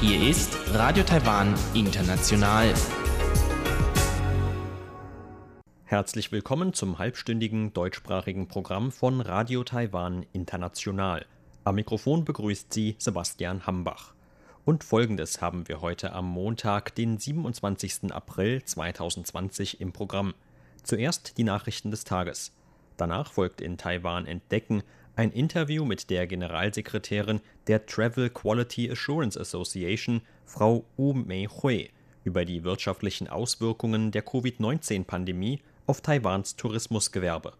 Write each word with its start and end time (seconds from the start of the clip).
Hier 0.00 0.30
ist 0.30 0.56
Radio 0.72 1.04
Taiwan 1.04 1.54
International. 1.74 2.72
Herzlich 5.84 6.32
willkommen 6.32 6.72
zum 6.72 6.98
halbstündigen 6.98 7.74
deutschsprachigen 7.74 8.48
Programm 8.48 8.90
von 8.90 9.20
Radio 9.20 9.62
Taiwan 9.62 10.24
International. 10.32 11.26
Am 11.64 11.74
Mikrofon 11.74 12.24
begrüßt 12.24 12.72
Sie 12.72 12.96
Sebastian 12.98 13.66
Hambach. 13.66 14.14
Und 14.64 14.82
folgendes 14.82 15.42
haben 15.42 15.68
wir 15.68 15.82
heute 15.82 16.14
am 16.14 16.26
Montag, 16.26 16.94
den 16.94 17.18
27. 17.18 18.12
April 18.12 18.64
2020 18.64 19.82
im 19.82 19.92
Programm. 19.92 20.32
Zuerst 20.86 21.36
die 21.36 21.42
Nachrichten 21.42 21.90
des 21.90 22.04
Tages. 22.04 22.52
Danach 22.96 23.32
folgt 23.32 23.60
in 23.60 23.76
Taiwan 23.76 24.24
Entdecken 24.24 24.84
ein 25.16 25.32
Interview 25.32 25.84
mit 25.84 26.10
der 26.10 26.28
Generalsekretärin 26.28 27.40
der 27.66 27.86
Travel 27.86 28.30
Quality 28.30 28.92
Assurance 28.92 29.38
Association, 29.38 30.20
Frau 30.44 30.84
Wu 30.96 31.12
Mei-Hui, 31.12 31.90
über 32.22 32.44
die 32.44 32.62
wirtschaftlichen 32.62 33.26
Auswirkungen 33.26 34.12
der 34.12 34.22
Covid-19-Pandemie 34.22 35.60
auf 35.88 36.02
Taiwans 36.02 36.54
Tourismusgewerbe. 36.54 37.54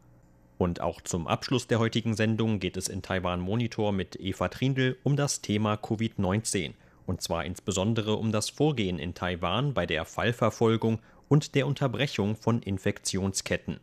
Und 0.57 0.81
auch 0.81 1.01
zum 1.01 1.27
Abschluss 1.27 1.67
der 1.67 1.81
heutigen 1.81 2.15
Sendung 2.15 2.61
geht 2.61 2.77
es 2.77 2.87
in 2.87 3.03
Taiwan 3.03 3.41
Monitor 3.41 3.91
mit 3.91 4.15
Eva 4.21 4.47
Trindl 4.47 4.99
um 5.03 5.17
das 5.17 5.41
Thema 5.41 5.75
Covid-19 5.75 6.75
und 7.07 7.23
zwar 7.23 7.45
insbesondere 7.45 8.17
um 8.17 8.33
das 8.33 8.51
Vorgehen 8.51 8.99
in 8.99 9.15
Taiwan 9.15 9.73
bei 9.73 9.87
der 9.87 10.05
Fallverfolgung 10.05 11.01
und 11.29 11.55
der 11.55 11.67
Unterbrechung 11.67 12.37
von 12.37 12.61
Infektionsketten. 12.63 13.81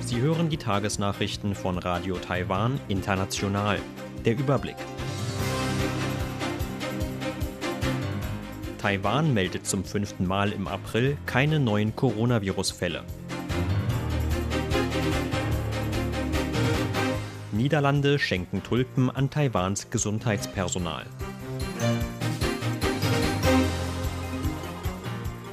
Sie 0.00 0.20
hören 0.20 0.48
die 0.48 0.56
Tagesnachrichten 0.56 1.54
von 1.54 1.78
Radio 1.78 2.16
Taiwan 2.16 2.80
International. 2.88 3.78
Der 4.24 4.38
Überblick. 4.38 4.76
Taiwan 8.78 9.32
meldet 9.32 9.66
zum 9.66 9.82
fünften 9.82 10.26
Mal 10.26 10.52
im 10.52 10.68
April 10.68 11.16
keine 11.26 11.58
neuen 11.58 11.96
Coronavirus-Fälle. 11.96 13.02
Niederlande 17.64 18.18
schenken 18.18 18.62
Tulpen 18.62 19.08
an 19.08 19.30
Taiwans 19.30 19.88
Gesundheitspersonal. 19.88 21.06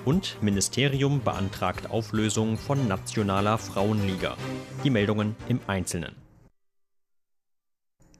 Und 0.03 0.35
Ministerium 0.41 1.23
beantragt 1.23 1.89
Auflösung 1.89 2.57
von 2.57 2.85
Nationaler 2.89 3.57
Frauenliga. 3.57 4.35
Die 4.83 4.89
Meldungen 4.89 5.37
im 5.47 5.61
Einzelnen. 5.67 6.17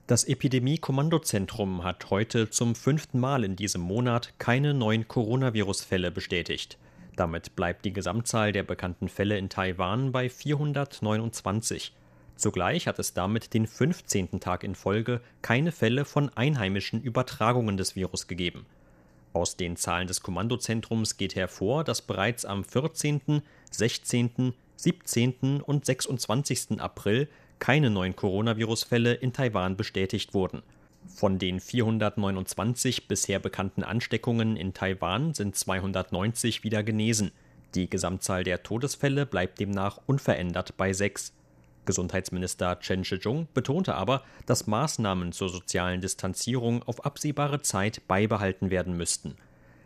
Das 0.06 0.24
Epidemie-Kommandozentrum 0.24 1.84
hat 1.84 2.08
heute 2.08 2.48
zum 2.48 2.74
fünften 2.74 3.20
Mal 3.20 3.44
in 3.44 3.56
diesem 3.56 3.82
Monat 3.82 4.32
keine 4.38 4.72
neuen 4.72 5.06
Coronavirus-Fälle 5.06 6.10
bestätigt. 6.10 6.78
Damit 7.14 7.56
bleibt 7.56 7.84
die 7.84 7.92
Gesamtzahl 7.92 8.52
der 8.52 8.62
bekannten 8.62 9.10
Fälle 9.10 9.36
in 9.36 9.50
Taiwan 9.50 10.12
bei 10.12 10.30
429. 10.30 11.92
Zugleich 12.42 12.88
hat 12.88 12.98
es 12.98 13.14
damit 13.14 13.54
den 13.54 13.68
15. 13.68 14.40
Tag 14.40 14.64
in 14.64 14.74
Folge 14.74 15.20
keine 15.42 15.70
Fälle 15.70 16.04
von 16.04 16.28
einheimischen 16.30 17.00
Übertragungen 17.00 17.76
des 17.76 17.94
Virus 17.94 18.26
gegeben. 18.26 18.66
Aus 19.32 19.56
den 19.56 19.76
Zahlen 19.76 20.08
des 20.08 20.22
Kommandozentrums 20.22 21.16
geht 21.16 21.36
hervor, 21.36 21.84
dass 21.84 22.02
bereits 22.02 22.44
am 22.44 22.64
14., 22.64 23.42
16., 23.70 24.54
17. 24.74 25.60
und 25.60 25.86
26. 25.86 26.80
April 26.80 27.28
keine 27.60 27.90
neuen 27.90 28.16
Coronavirus-Fälle 28.16 29.14
in 29.14 29.32
Taiwan 29.32 29.76
bestätigt 29.76 30.34
wurden. 30.34 30.64
Von 31.06 31.38
den 31.38 31.60
429 31.60 33.06
bisher 33.06 33.38
bekannten 33.38 33.84
Ansteckungen 33.84 34.56
in 34.56 34.74
Taiwan 34.74 35.32
sind 35.32 35.54
290 35.54 36.64
wieder 36.64 36.82
genesen. 36.82 37.30
Die 37.76 37.88
Gesamtzahl 37.88 38.42
der 38.42 38.64
Todesfälle 38.64 39.26
bleibt 39.26 39.60
demnach 39.60 40.00
unverändert 40.06 40.76
bei 40.76 40.92
sechs. 40.92 41.32
Gesundheitsminister 41.84 42.78
Chen 42.80 43.04
Shih-chung 43.04 43.48
betonte 43.54 43.94
aber, 43.94 44.22
dass 44.46 44.66
Maßnahmen 44.66 45.32
zur 45.32 45.48
sozialen 45.48 46.00
Distanzierung 46.00 46.82
auf 46.84 47.04
absehbare 47.04 47.62
Zeit 47.62 48.02
beibehalten 48.06 48.70
werden 48.70 48.96
müssten. 48.96 49.36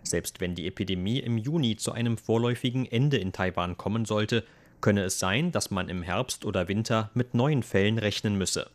Selbst 0.03 0.41
wenn 0.41 0.55
die 0.55 0.67
Epidemie 0.67 1.19
im 1.19 1.39
Juni 1.39 1.77
zu 1.77 1.93
einem 1.93 2.19
vorläufigen 2.19 2.87
Ende 2.87 3.17
in 3.17 3.33
Taiwan 3.33 3.77
kommen 3.77 4.05
sollte, 4.05 4.45
könne 4.81 5.03
es 5.05 5.19
sein, 5.19 5.53
dass 5.53 5.71
man 5.71 5.89
im 5.89 6.03
Herbst 6.03 6.45
oder 6.45 6.69
Winter 6.69 7.11
mit 7.15 7.34
neuen 7.34 7.62
Fällen 7.62 7.99
rechnen 7.99 8.37
müsse. 8.37 8.69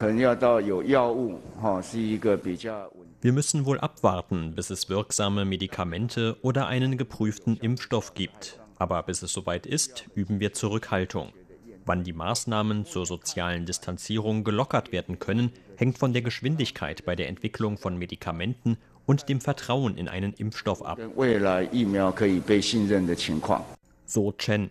Wir 3.21 3.33
müssen 3.33 3.65
wohl 3.65 3.79
abwarten, 3.79 4.55
bis 4.55 4.69
es 4.71 4.89
wirksame 4.89 5.45
Medikamente 5.45 6.37
oder 6.41 6.67
einen 6.67 6.97
geprüften 6.97 7.57
Impfstoff 7.57 8.13
gibt. 8.13 8.59
Aber 8.77 9.03
bis 9.03 9.21
es 9.21 9.31
soweit 9.31 9.67
ist, 9.67 10.05
üben 10.15 10.39
wir 10.39 10.53
Zurückhaltung. 10.53 11.31
Wann 11.85 12.03
die 12.03 12.13
Maßnahmen 12.13 12.85
zur 12.85 13.05
sozialen 13.05 13.65
Distanzierung 13.65 14.43
gelockert 14.43 14.91
werden 14.91 15.19
können, 15.19 15.51
hängt 15.77 15.97
von 15.97 16.13
der 16.13 16.21
Geschwindigkeit 16.21 17.05
bei 17.05 17.15
der 17.15 17.27
Entwicklung 17.27 17.77
von 17.77 17.97
Medikamenten 17.97 18.77
und 19.05 19.29
dem 19.29 19.41
Vertrauen 19.41 19.97
in 19.97 20.07
einen 20.07 20.33
Impfstoff 20.33 20.83
ab. 20.83 20.99
So 24.05 24.31
Chen. 24.33 24.69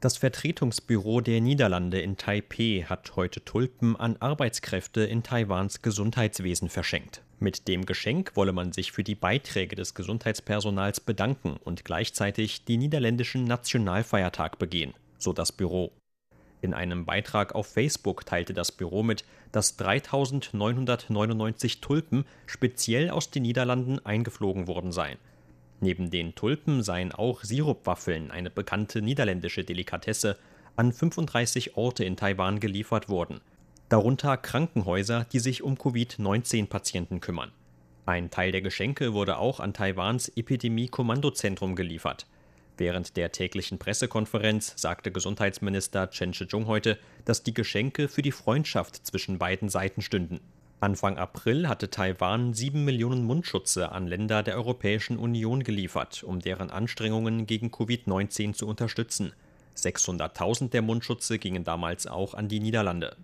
Das 0.00 0.16
Vertretungsbüro 0.16 1.20
der 1.20 1.40
Niederlande 1.40 2.00
in 2.00 2.16
Taipeh 2.16 2.86
hat 2.86 3.14
heute 3.14 3.44
Tulpen 3.44 3.94
an 3.94 4.16
Arbeitskräfte 4.18 5.02
in 5.02 5.22
Taiwans 5.22 5.80
Gesundheitswesen 5.80 6.68
verschenkt. 6.68 7.22
Mit 7.38 7.68
dem 7.68 7.86
Geschenk 7.86 8.32
wolle 8.34 8.52
man 8.52 8.72
sich 8.72 8.90
für 8.90 9.04
die 9.04 9.14
Beiträge 9.14 9.76
des 9.76 9.94
Gesundheitspersonals 9.94 10.98
bedanken 11.00 11.56
und 11.62 11.84
gleichzeitig 11.84 12.64
die 12.64 12.78
niederländischen 12.78 13.44
Nationalfeiertag 13.44 14.58
begehen, 14.58 14.92
so 15.22 15.32
das 15.32 15.52
Büro. 15.52 15.92
In 16.60 16.74
einem 16.74 17.04
Beitrag 17.04 17.54
auf 17.54 17.66
Facebook 17.66 18.24
teilte 18.24 18.54
das 18.54 18.70
Büro 18.70 19.02
mit, 19.02 19.24
dass 19.50 19.76
3999 19.76 21.80
Tulpen 21.80 22.24
speziell 22.46 23.10
aus 23.10 23.30
den 23.30 23.42
Niederlanden 23.42 24.04
eingeflogen 24.06 24.68
worden 24.68 24.92
seien. 24.92 25.18
Neben 25.80 26.10
den 26.10 26.36
Tulpen 26.36 26.84
seien 26.84 27.10
auch 27.10 27.42
Sirupwaffeln, 27.42 28.30
eine 28.30 28.50
bekannte 28.50 29.02
niederländische 29.02 29.64
Delikatesse, 29.64 30.38
an 30.76 30.92
35 30.92 31.76
Orte 31.76 32.04
in 32.04 32.16
Taiwan 32.16 32.60
geliefert 32.60 33.08
worden. 33.08 33.40
Darunter 33.88 34.36
Krankenhäuser, 34.36 35.26
die 35.32 35.40
sich 35.40 35.62
um 35.62 35.76
Covid-19-Patienten 35.76 37.20
kümmern. 37.20 37.50
Ein 38.06 38.30
Teil 38.30 38.52
der 38.52 38.62
Geschenke 38.62 39.12
wurde 39.12 39.38
auch 39.38 39.60
an 39.60 39.74
Taiwans 39.74 40.28
Epidemie-Kommandozentrum 40.28 41.76
geliefert. 41.76 42.26
Während 42.78 43.16
der 43.16 43.32
täglichen 43.32 43.78
Pressekonferenz 43.78 44.74
sagte 44.76 45.12
Gesundheitsminister 45.12 46.10
Chen 46.10 46.32
Shih-chung 46.32 46.66
heute, 46.66 46.98
dass 47.24 47.42
die 47.42 47.54
Geschenke 47.54 48.08
für 48.08 48.22
die 48.22 48.32
Freundschaft 48.32 49.06
zwischen 49.06 49.38
beiden 49.38 49.68
Seiten 49.68 50.00
stünden. 50.00 50.40
Anfang 50.80 51.16
April 51.16 51.68
hatte 51.68 51.90
Taiwan 51.90 52.54
sieben 52.54 52.84
Millionen 52.84 53.22
Mundschutze 53.22 53.92
an 53.92 54.08
Länder 54.08 54.42
der 54.42 54.56
Europäischen 54.56 55.16
Union 55.16 55.62
geliefert, 55.62 56.24
um 56.24 56.40
deren 56.40 56.70
Anstrengungen 56.70 57.46
gegen 57.46 57.68
Covid-19 57.68 58.54
zu 58.54 58.66
unterstützen. 58.66 59.32
600.000 59.76 60.70
der 60.70 60.82
Mundschutze 60.82 61.38
gingen 61.38 61.62
damals 61.62 62.06
auch 62.06 62.34
an 62.34 62.48
die 62.48 62.58
Niederlande. 62.58 63.16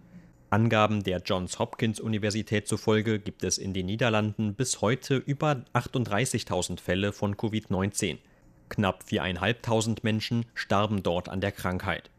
Angaben 0.51 1.03
der 1.03 1.21
Johns 1.25 1.59
Hopkins 1.59 2.01
Universität 2.01 2.69
zufolge 2.69 3.19
gibt 3.19 3.45
es 3.45 3.59
in 3.59 3.75
den 3.75 3.87
Niederlanden 3.87 4.55
bis 4.55 4.81
heute 4.81 5.17
über 5.17 5.65
38.000 5.75 6.81
Fälle 6.81 7.13
von 7.13 7.35
Covid-19. 7.35 8.19
Knapp 8.69 9.05
4.500 9.09 9.99
Menschen 10.03 10.47
starben 10.55 11.03
dort 11.03 11.29
an 11.29 11.41
der 11.41 11.53
Krankheit. 11.53 12.11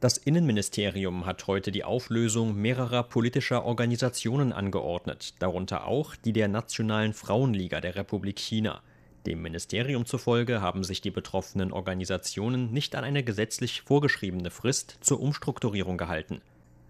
Das 0.00 0.18
Innenministerium 0.18 1.24
hat 1.24 1.46
heute 1.46 1.72
die 1.72 1.82
Auflösung 1.82 2.54
mehrerer 2.54 3.02
politischer 3.02 3.64
Organisationen 3.64 4.52
angeordnet, 4.52 5.34
darunter 5.38 5.86
auch 5.86 6.14
die 6.16 6.34
der 6.34 6.48
Nationalen 6.48 7.14
Frauenliga 7.14 7.80
der 7.80 7.96
Republik 7.96 8.38
China. 8.38 8.82
Dem 9.26 9.42
Ministerium 9.42 10.04
zufolge 10.04 10.60
haben 10.60 10.84
sich 10.84 11.00
die 11.00 11.10
betroffenen 11.10 11.72
Organisationen 11.72 12.72
nicht 12.72 12.94
an 12.94 13.04
eine 13.04 13.24
gesetzlich 13.24 13.82
vorgeschriebene 13.82 14.50
Frist 14.50 14.98
zur 15.00 15.20
Umstrukturierung 15.20 15.96
gehalten. 15.96 16.42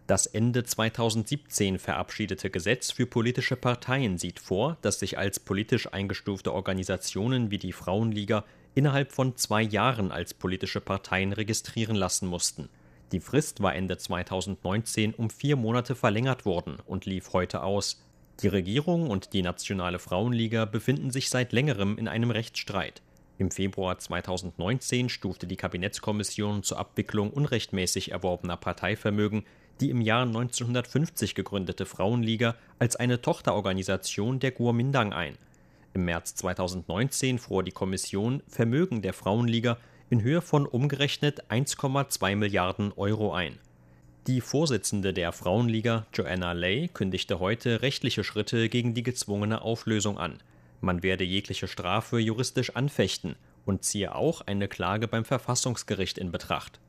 Das 0.07 0.27
Ende 0.27 0.63
2017 0.63 1.81
verabschiedete 1.81 2.49
Gesetz 2.49 2.93
für 2.93 3.07
politische 3.07 3.57
Parteien 3.57 4.19
sieht 4.19 4.39
vor, 4.39 4.77
dass 4.81 5.01
sich 5.01 5.19
als 5.19 5.41
politisch 5.41 5.93
eingestufte 5.93 6.53
Organisationen 6.53 7.51
wie 7.51 7.59
die 7.59 7.73
Frauenliga 7.73 8.45
innerhalb 8.77 9.11
von 9.11 9.37
zwei 9.37 9.63
Jahren 9.63 10.13
als 10.13 10.33
politische 10.33 10.81
Parteien 10.81 11.33
registrieren 11.33 11.97
lassen 11.97 12.29
mussten. 12.29 12.69
Die 13.11 13.19
Frist 13.19 13.63
war 13.63 13.75
Ende 13.75 13.99
2019 13.99 15.13
um 15.13 15.29
vier 15.29 15.57
Monate 15.57 15.97
verlängert 15.97 16.45
worden 16.45 16.77
und 16.87 17.05
lief 17.05 17.33
heute 17.33 17.65
aus. 17.65 18.01
Die 18.43 18.49
Regierung 18.49 19.11
und 19.11 19.33
die 19.33 19.43
Nationale 19.43 19.99
Frauenliga 19.99 20.67
befinden 20.67 21.11
sich 21.11 21.31
seit 21.31 21.53
längerem 21.53 21.99
in 21.99 22.07
einem 22.07 22.31
Rechtsstreit. 22.31 23.03
Im 23.39 23.51
Februar 23.51 23.99
2019 23.99 25.09
stufte 25.09 25.49
die 25.49 25.57
Kabinettskommission 25.57 26.63
zur 26.63 26.79
Abwicklung 26.79 27.31
unrechtmäßig 27.31 28.13
erworbener 28.13 28.57
Parteivermögen 28.57 29.45
die 29.81 29.91
im 29.91 30.01
Jahr 30.01 30.23
1950 30.23 31.35
gegründete 31.35 31.87
Frauenliga 31.87 32.55
als 32.79 32.97
eine 32.97 33.21
Tochterorganisation 33.21 34.39
der 34.39 34.53
Guomindang 34.53 35.13
ein. 35.13 35.37
Im 35.95 36.05
März 36.05 36.35
2019 36.37 37.39
fror 37.39 37.63
die 37.63 37.73
Kommission 37.73 38.43
Vermögen 38.49 39.03
der 39.03 39.13
Frauenliga 39.13 39.79
in 40.11 40.23
Höhe 40.23 40.43
von 40.43 40.67
umgerechnet 40.67 41.51
1,2 41.51 42.37
Milliarden 42.37 42.93
Euro 42.97 43.33
ein. 43.33 43.59
Die 44.27 44.41
Vorsitzende 44.41 45.13
der 45.13 45.33
Frauenliga, 45.33 46.07
Joanna 46.13 46.53
Lay, 46.53 46.89
kündigte 46.89 47.39
heute 47.39 47.83
rechtliche 47.83 48.25
Schritte 48.25 48.69
gegen 48.69 48.93
die 48.93 49.05
gezwungene 49.05 49.63
Auflösung 49.63 50.19
an. 50.19 50.39
Man 50.81 51.03
werde 51.03 51.25
jegliche 51.25 51.69
Strafe 51.69 52.19
juristisch 52.19 52.75
anfechten 52.75 53.37
und 53.65 53.85
ziehe 53.85 54.15
auch 54.15 54.41
eine 54.43 54.69
Klage 54.69 55.09
beim 55.09 55.25
Verfassungsgericht 55.25 56.19
in 56.19 56.33
Betracht. 56.33 56.81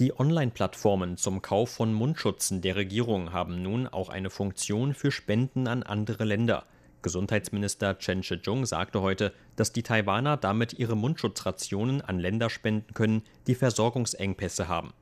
Die 0.00 0.18
Online-Plattformen 0.18 1.16
zum 1.16 1.40
Kauf 1.40 1.70
von 1.70 1.94
Mundschutzen 1.94 2.60
der 2.60 2.74
Regierung 2.74 3.32
haben 3.32 3.62
nun 3.62 3.86
auch 3.86 4.08
eine 4.08 4.28
Funktion 4.28 4.92
für 4.92 5.12
Spenden 5.12 5.68
an 5.68 5.84
andere 5.84 6.24
Länder. 6.24 6.66
Gesundheitsminister 7.02 7.96
Chen 7.98 8.24
Shih-chung 8.24 8.66
sagte 8.66 9.02
heute, 9.02 9.32
dass 9.54 9.72
die 9.72 9.84
Taiwaner 9.84 10.36
damit 10.36 10.72
ihre 10.72 10.96
Mundschutzrationen 10.96 12.00
an 12.00 12.18
Länder 12.18 12.50
spenden 12.50 12.92
können, 12.92 13.22
die 13.46 13.54
Versorgungsengpässe 13.54 14.66
haben. 14.66 14.92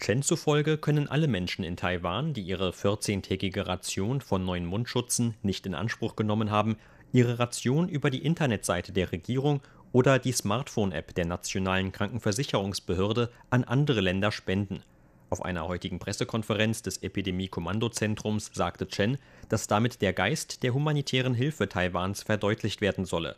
Chen 0.00 0.20
zufolge 0.20 0.78
können 0.78 1.06
alle 1.06 1.28
Menschen 1.28 1.62
in 1.62 1.76
Taiwan, 1.76 2.34
die 2.34 2.42
ihre 2.42 2.70
14-tägige 2.70 3.68
Ration 3.68 4.20
von 4.20 4.44
neuen 4.44 4.66
Mundschutzen 4.66 5.36
nicht 5.42 5.64
in 5.64 5.76
Anspruch 5.76 6.16
genommen 6.16 6.50
haben, 6.50 6.76
ihre 7.12 7.38
Ration 7.38 7.88
über 7.88 8.10
die 8.10 8.24
Internetseite 8.24 8.92
der 8.92 9.12
Regierung 9.12 9.60
oder 9.92 10.18
die 10.18 10.32
Smartphone-App 10.32 11.14
der 11.14 11.26
Nationalen 11.26 11.92
Krankenversicherungsbehörde 11.92 13.30
an 13.50 13.64
andere 13.64 14.00
Länder 14.00 14.32
spenden. 14.32 14.82
Auf 15.30 15.44
einer 15.44 15.68
heutigen 15.68 16.00
Pressekonferenz 16.00 16.82
des 16.82 16.98
Epidemie-Kommandozentrums 17.02 18.50
sagte 18.52 18.88
Chen, 18.88 19.18
dass 19.48 19.68
damit 19.68 20.02
der 20.02 20.12
Geist 20.12 20.62
der 20.62 20.74
humanitären 20.74 21.34
Hilfe 21.34 21.68
Taiwans 21.68 22.24
verdeutlicht 22.24 22.80
werden 22.80 23.04
solle. 23.04 23.36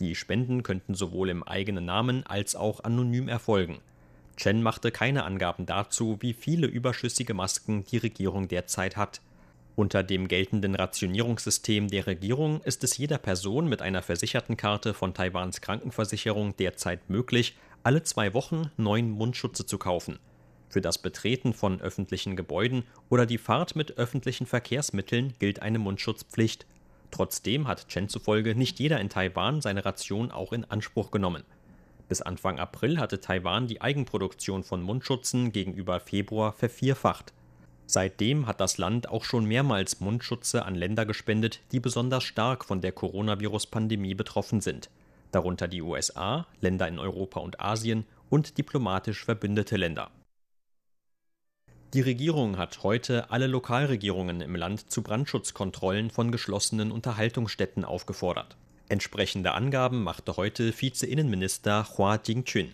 Die 0.00 0.14
Spenden 0.14 0.62
könnten 0.62 0.94
sowohl 0.94 1.30
im 1.30 1.42
eigenen 1.42 1.86
Namen 1.86 2.26
als 2.26 2.56
auch 2.56 2.84
anonym 2.84 3.28
erfolgen. 3.28 3.78
Chen 4.36 4.62
machte 4.62 4.90
keine 4.90 5.24
Angaben 5.24 5.66
dazu, 5.66 6.18
wie 6.20 6.32
viele 6.32 6.66
überschüssige 6.66 7.34
Masken 7.34 7.84
die 7.84 7.98
Regierung 7.98 8.48
derzeit 8.48 8.96
hat. 8.96 9.20
Unter 9.80 10.02
dem 10.02 10.28
geltenden 10.28 10.74
Rationierungssystem 10.74 11.88
der 11.88 12.06
Regierung 12.06 12.60
ist 12.64 12.84
es 12.84 12.98
jeder 12.98 13.16
Person 13.16 13.66
mit 13.66 13.80
einer 13.80 14.02
versicherten 14.02 14.58
Karte 14.58 14.92
von 14.92 15.14
Taiwans 15.14 15.62
Krankenversicherung 15.62 16.54
derzeit 16.58 17.08
möglich, 17.08 17.56
alle 17.82 18.02
zwei 18.02 18.34
Wochen 18.34 18.70
neun 18.76 19.10
Mundschutze 19.10 19.64
zu 19.64 19.78
kaufen. 19.78 20.18
Für 20.68 20.82
das 20.82 20.98
Betreten 20.98 21.54
von 21.54 21.80
öffentlichen 21.80 22.36
Gebäuden 22.36 22.84
oder 23.08 23.24
die 23.24 23.38
Fahrt 23.38 23.74
mit 23.74 23.96
öffentlichen 23.96 24.44
Verkehrsmitteln 24.44 25.32
gilt 25.38 25.62
eine 25.62 25.78
Mundschutzpflicht. 25.78 26.66
Trotzdem 27.10 27.66
hat 27.66 27.88
Chen 27.88 28.10
zufolge 28.10 28.54
nicht 28.54 28.80
jeder 28.80 29.00
in 29.00 29.08
Taiwan 29.08 29.62
seine 29.62 29.86
Ration 29.86 30.30
auch 30.30 30.52
in 30.52 30.66
Anspruch 30.66 31.10
genommen. 31.10 31.44
Bis 32.06 32.20
Anfang 32.20 32.58
April 32.58 32.98
hatte 32.98 33.22
Taiwan 33.22 33.66
die 33.66 33.80
Eigenproduktion 33.80 34.62
von 34.62 34.82
Mundschutzen 34.82 35.52
gegenüber 35.52 36.00
Februar 36.00 36.52
vervierfacht. 36.52 37.32
Seitdem 37.92 38.46
hat 38.46 38.60
das 38.60 38.78
Land 38.78 39.08
auch 39.08 39.24
schon 39.24 39.46
mehrmals 39.46 39.98
Mundschutze 39.98 40.64
an 40.64 40.76
Länder 40.76 41.04
gespendet, 41.04 41.58
die 41.72 41.80
besonders 41.80 42.22
stark 42.22 42.64
von 42.64 42.80
der 42.80 42.92
Coronavirus-Pandemie 42.92 44.14
betroffen 44.14 44.60
sind, 44.60 44.90
darunter 45.32 45.66
die 45.66 45.82
USA, 45.82 46.46
Länder 46.60 46.86
in 46.86 47.00
Europa 47.00 47.40
und 47.40 47.60
Asien 47.60 48.04
und 48.28 48.58
diplomatisch 48.58 49.24
verbündete 49.24 49.76
Länder. 49.76 50.12
Die 51.92 52.00
Regierung 52.00 52.58
hat 52.58 52.84
heute 52.84 53.32
alle 53.32 53.48
Lokalregierungen 53.48 54.40
im 54.40 54.54
Land 54.54 54.92
zu 54.92 55.02
Brandschutzkontrollen 55.02 56.10
von 56.10 56.30
geschlossenen 56.30 56.92
Unterhaltungsstätten 56.92 57.84
aufgefordert. 57.84 58.56
Entsprechende 58.88 59.50
Angaben 59.50 60.04
machte 60.04 60.36
heute 60.36 60.72
Vize-Innenminister 60.72 61.88
Hua 61.98 62.20
Jingqun. 62.24 62.72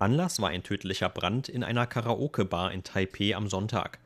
Anlass 0.00 0.40
war 0.40 0.48
ein 0.48 0.64
tödlicher 0.64 1.08
Brand 1.08 1.48
in 1.48 1.62
einer 1.62 1.86
Karaoke-Bar 1.86 2.72
in 2.72 2.82
Taipeh 2.82 3.34
am 3.34 3.46
Sonntag. 3.46 4.00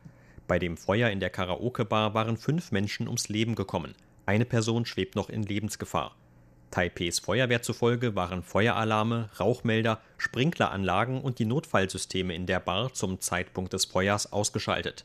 Bei 0.50 0.58
dem 0.58 0.76
Feuer 0.76 1.11
in 1.11 1.20
der 1.20 1.31
Karaoke-Bar 1.31 2.12
waren 2.12 2.37
fünf 2.37 2.73
Menschen 2.73 3.06
ums 3.06 3.29
Leben 3.29 3.55
gekommen. 3.55 3.94
Eine 4.26 4.44
Person 4.44 4.85
schwebt 4.85 5.14
noch 5.14 5.29
in 5.31 5.44
Lebensgefahr. 5.44 6.17
Taipehs 6.73 7.20
Feuerwehr 7.20 7.62
zufolge 7.62 8.17
waren 8.17 8.43
Feueralarme, 8.43 9.31
Rauchmelder, 9.38 10.00
Sprinkleranlagen 10.19 11.20
und 11.20 11.38
die 11.38 11.44
Notfallsysteme 11.44 12.35
in 12.35 12.47
der 12.47 12.58
Bar 12.58 12.93
zum 12.94 13.20
Zeitpunkt 13.20 13.75
des 13.75 13.85
Feuers 13.85 14.32
ausgeschaltet. 14.32 15.05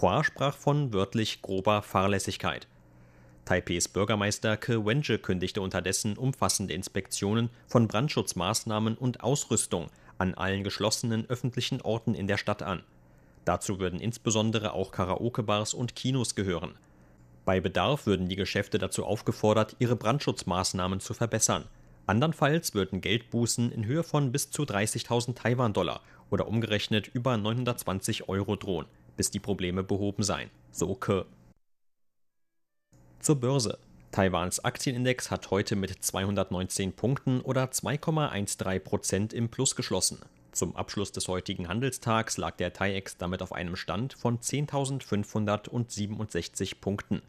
Hua 0.00 0.22
sprach 0.22 0.56
von 0.56 0.92
wörtlich 0.92 1.42
grober 1.42 1.82
Fahrlässigkeit. 1.82 2.68
Taipehs 3.46 3.88
Bürgermeister 3.88 4.56
Ke 4.56 4.86
Wenje 4.86 5.18
kündigte 5.18 5.60
unterdessen 5.60 6.16
umfassende 6.16 6.72
Inspektionen 6.72 7.50
von 7.66 7.88
Brandschutzmaßnahmen 7.88 8.96
und 8.96 9.24
Ausrüstung 9.24 9.88
an 10.18 10.34
allen 10.34 10.62
geschlossenen 10.62 11.28
öffentlichen 11.28 11.80
Orten 11.80 12.14
in 12.14 12.28
der 12.28 12.36
Stadt 12.36 12.62
an. 12.62 12.84
Dazu 13.44 13.78
würden 13.78 14.00
insbesondere 14.00 14.72
auch 14.72 14.90
Karaoke-Bars 14.90 15.74
und 15.74 15.94
Kinos 15.94 16.34
gehören. 16.34 16.74
Bei 17.44 17.60
Bedarf 17.60 18.06
würden 18.06 18.28
die 18.28 18.36
Geschäfte 18.36 18.78
dazu 18.78 19.04
aufgefordert, 19.04 19.76
ihre 19.78 19.96
Brandschutzmaßnahmen 19.96 21.00
zu 21.00 21.12
verbessern. 21.12 21.64
Andernfalls 22.06 22.74
würden 22.74 23.00
Geldbußen 23.00 23.70
in 23.70 23.84
Höhe 23.84 24.02
von 24.02 24.32
bis 24.32 24.50
zu 24.50 24.62
30.000 24.62 25.34
Taiwan-Dollar 25.34 26.00
oder 26.30 26.48
umgerechnet 26.48 27.08
über 27.08 27.36
920 27.36 28.28
Euro 28.28 28.56
drohen, 28.56 28.86
bis 29.16 29.30
die 29.30 29.40
Probleme 29.40 29.82
behoben 29.82 30.22
seien. 30.22 30.50
So 30.70 30.94
Ke. 30.94 31.26
Zur 33.20 33.36
Börse. 33.36 33.78
Taiwans 34.10 34.64
Aktienindex 34.64 35.30
hat 35.30 35.50
heute 35.50 35.76
mit 35.76 35.90
219 36.04 36.92
Punkten 36.92 37.40
oder 37.40 37.64
2,13 37.64 38.78
Prozent 38.78 39.32
im 39.32 39.48
Plus 39.48 39.74
geschlossen. 39.74 40.20
Zum 40.54 40.74
Abschluss 40.76 41.10
des 41.10 41.26
heutigen 41.26 41.66
Handelstags 41.66 42.36
lag 42.36 42.56
der 42.56 42.72
TAIEX 42.72 43.16
damit 43.16 43.42
auf 43.42 43.52
einem 43.52 43.74
Stand 43.74 44.14
von 44.14 44.38
10.567 44.38 46.80
Punkten. 46.80 47.22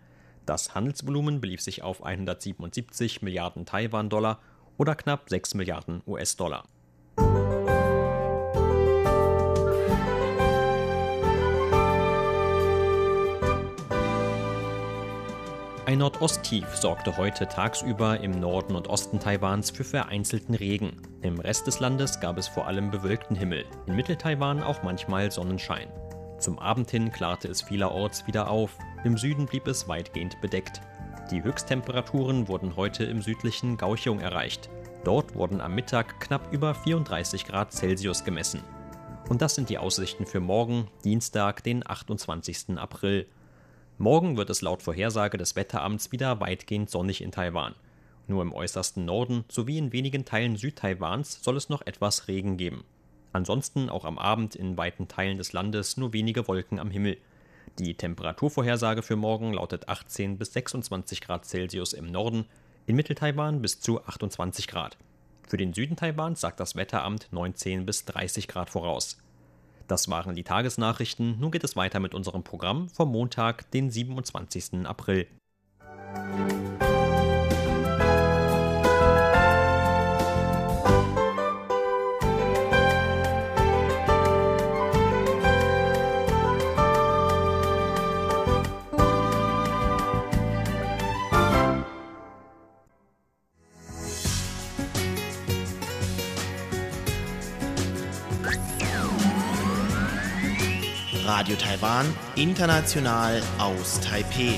Das 0.45 0.75
Handelsvolumen 0.75 1.41
belief 1.41 1.59
sich 1.59 1.81
auf 1.81 2.05
177 2.05 3.23
Milliarden 3.23 3.65
Taiwan-Dollar 3.65 4.39
oder 4.77 4.93
knapp 4.93 5.27
6 5.27 5.55
Milliarden 5.55 6.03
US-Dollar. 6.05 6.65
Ein 15.95 15.99
Nordosttief 15.99 16.75
sorgte 16.75 17.15
heute 17.15 17.47
tagsüber 17.47 18.19
im 18.19 18.37
Norden 18.37 18.75
und 18.75 18.89
Osten 18.89 19.17
Taiwans 19.17 19.69
für 19.69 19.85
vereinzelten 19.85 20.53
Regen. 20.53 21.01
Im 21.21 21.39
Rest 21.39 21.67
des 21.67 21.79
Landes 21.79 22.19
gab 22.19 22.37
es 22.37 22.49
vor 22.49 22.67
allem 22.67 22.91
bewölkten 22.91 23.37
Himmel, 23.37 23.63
in 23.87 23.95
Mitteltaiwan 23.95 24.61
auch 24.61 24.83
manchmal 24.83 25.31
Sonnenschein. 25.31 25.87
Zum 26.37 26.59
Abend 26.59 26.91
hin 26.91 27.13
klarte 27.13 27.47
es 27.47 27.61
vielerorts 27.61 28.27
wieder 28.27 28.49
auf, 28.49 28.77
im 29.05 29.17
Süden 29.17 29.45
blieb 29.45 29.67
es 29.67 29.87
weitgehend 29.87 30.41
bedeckt. 30.41 30.81
Die 31.31 31.41
Höchsttemperaturen 31.41 32.49
wurden 32.49 32.75
heute 32.75 33.05
im 33.05 33.21
südlichen 33.21 33.77
Gauchung 33.77 34.19
erreicht. 34.19 34.69
Dort 35.05 35.33
wurden 35.33 35.61
am 35.61 35.75
Mittag 35.75 36.19
knapp 36.19 36.51
über 36.51 36.75
34 36.75 37.45
Grad 37.45 37.71
Celsius 37.71 38.25
gemessen. 38.25 38.61
Und 39.29 39.41
das 39.41 39.55
sind 39.55 39.69
die 39.69 39.77
Aussichten 39.77 40.25
für 40.25 40.41
morgen, 40.41 40.89
Dienstag, 41.05 41.63
den 41.63 41.89
28. 41.89 42.77
April. 42.77 43.27
Morgen 43.97 44.35
wird 44.35 44.49
es 44.49 44.61
laut 44.61 44.83
Vorhersage 44.83 45.37
des 45.37 45.55
Wetteramts 45.55 46.11
wieder 46.11 46.41
weitgehend 46.41 46.89
sonnig 46.89 47.21
in 47.21 47.31
Taiwan. 47.31 47.75
Nur 48.27 48.41
im 48.41 48.51
äußersten 48.51 49.05
Norden 49.05 49.45
sowie 49.47 49.77
in 49.77 49.93
wenigen 49.93 50.25
Teilen 50.25 50.57
Südtaiwans 50.57 51.41
soll 51.41 51.55
es 51.55 51.69
noch 51.69 51.81
etwas 51.81 52.27
Regen 52.27 52.57
geben. 52.57 52.83
Ansonsten 53.31 53.89
auch 53.89 54.03
am 54.03 54.17
Abend 54.17 54.55
in 54.55 54.75
weiten 54.77 55.07
Teilen 55.07 55.37
des 55.37 55.53
Landes 55.53 55.95
nur 55.95 56.11
wenige 56.11 56.45
Wolken 56.49 56.77
am 56.79 56.91
Himmel. 56.91 57.17
Die 57.79 57.95
Temperaturvorhersage 57.95 59.01
für 59.01 59.15
morgen 59.15 59.53
lautet 59.53 59.87
18 59.87 60.37
bis 60.37 60.51
26 60.51 61.21
Grad 61.21 61.45
Celsius 61.45 61.93
im 61.93 62.07
Norden, 62.07 62.45
in 62.87 62.97
Mitteltaiwan 62.97 63.61
bis 63.61 63.79
zu 63.79 64.03
28 64.03 64.67
Grad. 64.67 64.97
Für 65.47 65.57
den 65.57 65.73
Süden 65.73 65.95
Taiwans 65.95 66.41
sagt 66.41 66.59
das 66.59 66.75
Wetteramt 66.75 67.29
19 67.31 67.85
bis 67.85 68.03
30 68.03 68.49
Grad 68.49 68.69
voraus. 68.69 69.17
Das 69.87 70.09
waren 70.09 70.35
die 70.35 70.43
Tagesnachrichten. 70.43 71.39
Nun 71.39 71.51
geht 71.51 71.63
es 71.63 71.75
weiter 71.75 71.99
mit 71.99 72.13
unserem 72.13 72.43
Programm 72.43 72.89
vom 72.89 73.11
Montag, 73.11 73.69
den 73.71 73.91
27. 73.91 74.85
April. 74.85 75.27
Radio 75.79 76.84
Taiwan, 101.75 102.05
international 102.37 103.41
aus 103.59 103.99
Taipeh. 103.99 104.57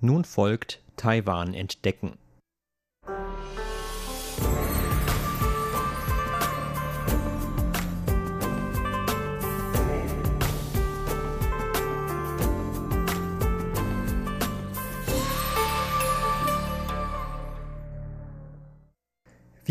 Nun 0.00 0.24
folgt 0.24 0.80
Taiwan 0.96 1.52
entdecken. 1.52 2.16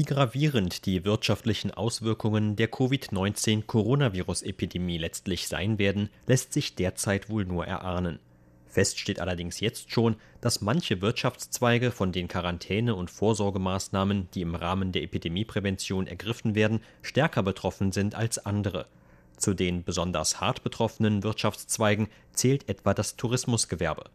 Gravierend 0.09 0.85
die 0.87 1.05
wirtschaftlichen 1.05 1.69
Auswirkungen 1.69 2.55
der 2.55 2.67
Covid-19-Coronavirus-Epidemie 2.67 4.97
letztlich 4.97 5.47
sein 5.47 5.77
werden, 5.77 6.09
lässt 6.25 6.51
sich 6.51 6.73
derzeit 6.73 7.29
wohl 7.29 7.45
nur 7.45 7.67
erahnen. 7.67 8.17
Fest 8.65 8.97
steht 8.97 9.19
allerdings 9.19 9.59
jetzt 9.59 9.91
schon, 9.91 10.15
dass 10.41 10.61
manche 10.61 11.03
Wirtschaftszweige 11.03 11.91
von 11.91 12.11
den 12.11 12.27
Quarantäne- 12.27 12.95
und 12.95 13.11
Vorsorgemaßnahmen, 13.11 14.29
die 14.33 14.41
im 14.41 14.55
Rahmen 14.55 14.93
der 14.93 15.03
Epidemieprävention 15.03 16.07
ergriffen 16.07 16.55
werden, 16.55 16.81
stärker 17.03 17.43
betroffen 17.43 17.91
sind 17.91 18.15
als 18.15 18.43
andere. 18.43 18.87
Zu 19.37 19.53
den 19.53 19.83
besonders 19.83 20.41
hart 20.41 20.63
betroffenen 20.63 21.21
Wirtschaftszweigen 21.21 22.07
zählt 22.33 22.67
etwa 22.67 22.95
das 22.95 23.15
Tourismusgewerbe. 23.15 24.05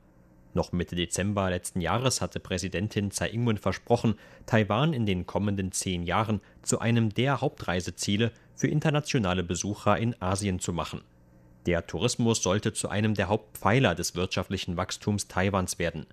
Noch 0.54 0.70
Mitte 0.70 0.94
Dezember 0.94 1.50
letzten 1.50 1.80
Jahres 1.80 2.20
hatte 2.20 2.38
Präsidentin 2.38 3.11
Tsai 3.11 3.30
Ing-wen 3.30 3.58
versprochen, 3.58 4.14
Taiwan 4.46 4.92
in 4.92 5.04
den 5.04 5.26
kommenden 5.26 5.73
zehn 5.73 6.04
Jahren 6.04 6.40
zu 6.62 6.78
einem 6.78 7.12
der 7.12 7.40
Hauptreiseziele 7.40 8.30
für 8.54 8.68
internationale 8.68 9.42
Besucher 9.42 9.99
in 9.99 10.20
Asien 10.23 10.61
zu 10.61 10.73
machen. 10.73 11.02
Der 11.66 11.87
Tourismus 11.87 12.42
sollte 12.42 12.73
zu 12.73 12.88
einem 12.88 13.14
der 13.14 13.28
Hauptpfeiler 13.28 13.96
des 13.96 14.14
wirtschaftlichen 14.14 14.76
Wachstums 14.76 15.26
Taiwans 15.26 15.80
werden. 15.80 16.06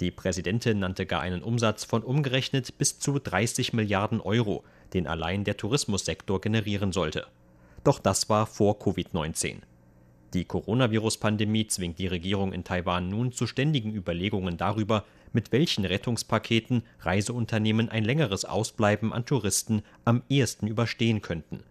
Die 0.00 0.10
Präsidentin 0.10 0.78
nannte 0.78 1.04
gar 1.04 1.20
einen 1.20 1.42
Umsatz 1.42 1.84
von 1.84 2.02
umgerechnet 2.02 2.78
bis 2.78 2.98
zu 2.98 3.18
30 3.18 3.72
Milliarden 3.72 4.20
Euro, 4.20 4.64
den 4.94 5.08
allein 5.08 5.44
der 5.44 5.56
Tourismussektor 5.56 6.40
generieren 6.40 6.92
sollte. 6.92 7.26
Doch 7.84 7.98
das 7.98 8.28
war 8.28 8.46
vor 8.46 8.78
Covid-19. 8.78 9.62
Die 10.34 10.46
Coronavirus-Pandemie 10.46 11.66
zwingt 11.66 11.98
die 11.98 12.06
Regierung 12.06 12.54
in 12.54 12.64
Taiwan 12.64 13.08
nun 13.08 13.32
zu 13.32 13.46
ständigen 13.46 13.94
Überlegungen 13.94 14.56
darüber, 14.56 15.04
mit 15.34 15.52
welchen 15.52 15.84
Rettungspaketen 15.84 16.84
Reiseunternehmen 17.00 17.90
ein 17.90 18.04
längeres 18.04 18.46
Ausbleiben 18.46 19.12
an 19.12 19.26
Touristen 19.26 19.82
am 20.06 20.22
ehesten 20.30 20.68
überstehen 20.68 21.20
könnten. 21.20 21.64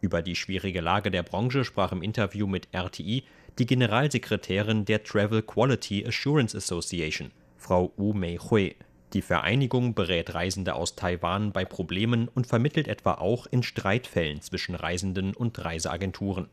Über 0.00 0.22
die 0.22 0.36
schwierige 0.36 0.80
Lage 0.80 1.10
der 1.10 1.24
Branche 1.24 1.64
sprach 1.64 1.90
im 1.90 2.02
Interview 2.02 2.46
mit 2.46 2.68
RTI 2.72 3.24
die 3.58 3.66
Generalsekretärin 3.66 4.84
der 4.84 5.02
Travel 5.02 5.42
Quality 5.42 6.06
Assurance 6.06 6.56
Association, 6.56 7.32
Frau 7.56 7.92
Wu 7.96 8.12
Mei-hui. 8.12 8.76
Die 9.14 9.22
Vereinigung 9.22 9.94
berät 9.94 10.34
Reisende 10.34 10.74
aus 10.74 10.94
Taiwan 10.94 11.52
bei 11.52 11.64
Problemen 11.64 12.28
und 12.28 12.46
vermittelt 12.46 12.86
etwa 12.86 13.14
auch 13.14 13.46
in 13.46 13.62
Streitfällen 13.62 14.42
zwischen 14.42 14.74
Reisenden 14.74 15.34
und 15.34 15.64
Reiseagenturen. 15.64 16.48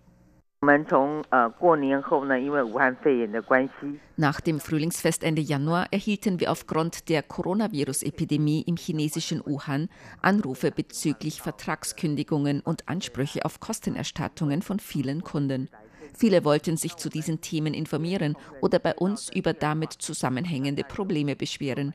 Nach 4.15 4.39
dem 4.39 4.59
Frühlingsfest 4.59 5.23
Ende 5.23 5.41
Januar 5.41 5.87
erhielten 5.91 6.39
wir 6.39 6.51
aufgrund 6.51 7.09
der 7.09 7.21
Coronavirus-Epidemie 7.21 8.61
im 8.61 8.77
chinesischen 8.77 9.41
Wuhan 9.45 9.89
Anrufe 10.21 10.71
bezüglich 10.71 11.41
Vertragskündigungen 11.41 12.61
und 12.61 12.87
Ansprüche 12.87 13.43
auf 13.43 13.59
Kostenerstattungen 13.59 14.61
von 14.61 14.79
vielen 14.79 15.23
Kunden. 15.23 15.69
Viele 16.15 16.45
wollten 16.45 16.77
sich 16.77 16.95
zu 16.95 17.09
diesen 17.09 17.41
Themen 17.41 17.73
informieren 17.73 18.37
oder 18.61 18.79
bei 18.79 18.95
uns 18.95 19.29
über 19.33 19.53
damit 19.53 19.93
zusammenhängende 19.93 20.83
Probleme 20.83 21.35
beschweren. 21.35 21.93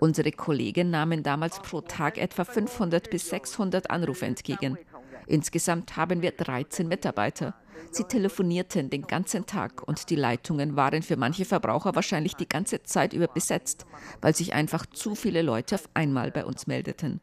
Unsere 0.00 0.30
Kollegen 0.32 0.90
nahmen 0.90 1.22
damals 1.22 1.60
pro 1.60 1.80
Tag 1.80 2.18
etwa 2.18 2.44
500 2.44 3.10
bis 3.10 3.28
600 3.30 3.90
Anrufe 3.90 4.26
entgegen. 4.26 4.78
Insgesamt 5.26 5.96
haben 5.96 6.22
wir 6.22 6.30
13 6.30 6.86
Mitarbeiter. 6.86 7.54
Sie 7.90 8.04
telefonierten 8.04 8.90
den 8.90 9.02
ganzen 9.02 9.46
Tag 9.46 9.82
und 9.86 10.10
die 10.10 10.16
Leitungen 10.16 10.76
waren 10.76 11.02
für 11.02 11.16
manche 11.16 11.44
Verbraucher 11.44 11.94
wahrscheinlich 11.94 12.34
die 12.34 12.48
ganze 12.48 12.82
Zeit 12.82 13.12
über 13.12 13.26
besetzt, 13.26 13.86
weil 14.20 14.34
sich 14.34 14.54
einfach 14.54 14.86
zu 14.86 15.14
viele 15.14 15.42
Leute 15.42 15.76
auf 15.76 15.88
einmal 15.94 16.30
bei 16.30 16.44
uns 16.44 16.66
meldeten. 16.66 17.20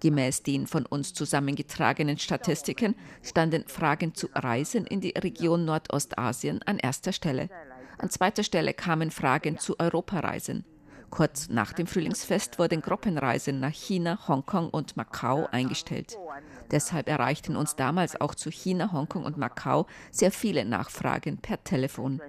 Gemäß 0.00 0.42
den 0.42 0.66
von 0.66 0.86
uns 0.86 1.12
zusammengetragenen 1.12 2.18
Statistiken 2.18 2.94
standen 3.22 3.64
Fragen 3.66 4.14
zu 4.14 4.28
Reisen 4.34 4.86
in 4.86 5.00
die 5.00 5.14
Region 5.16 5.66
Nordostasien 5.66 6.62
an 6.64 6.78
erster 6.78 7.12
Stelle. 7.12 7.50
An 7.98 8.08
zweiter 8.08 8.42
Stelle 8.42 8.72
kamen 8.72 9.10
Fragen 9.10 9.58
zu 9.58 9.78
Europareisen. 9.78 10.64
Kurz 11.10 11.48
nach 11.48 11.72
dem 11.72 11.86
Frühlingsfest 11.86 12.58
wurden 12.58 12.80
Gruppenreisen 12.80 13.60
nach 13.60 13.74
China, 13.74 14.28
Hongkong 14.28 14.70
und 14.70 14.96
Macau 14.96 15.48
eingestellt. 15.50 16.16
Deshalb 16.70 17.08
erreichten 17.08 17.56
uns 17.56 17.76
damals 17.76 18.20
auch 18.20 18.34
zu 18.34 18.50
China, 18.50 18.92
Hongkong 18.92 19.24
und 19.24 19.36
Macau 19.36 19.86
sehr 20.10 20.30
viele 20.30 20.64
Nachfragen 20.64 21.38
per 21.38 21.62
Telefon. 21.64 22.20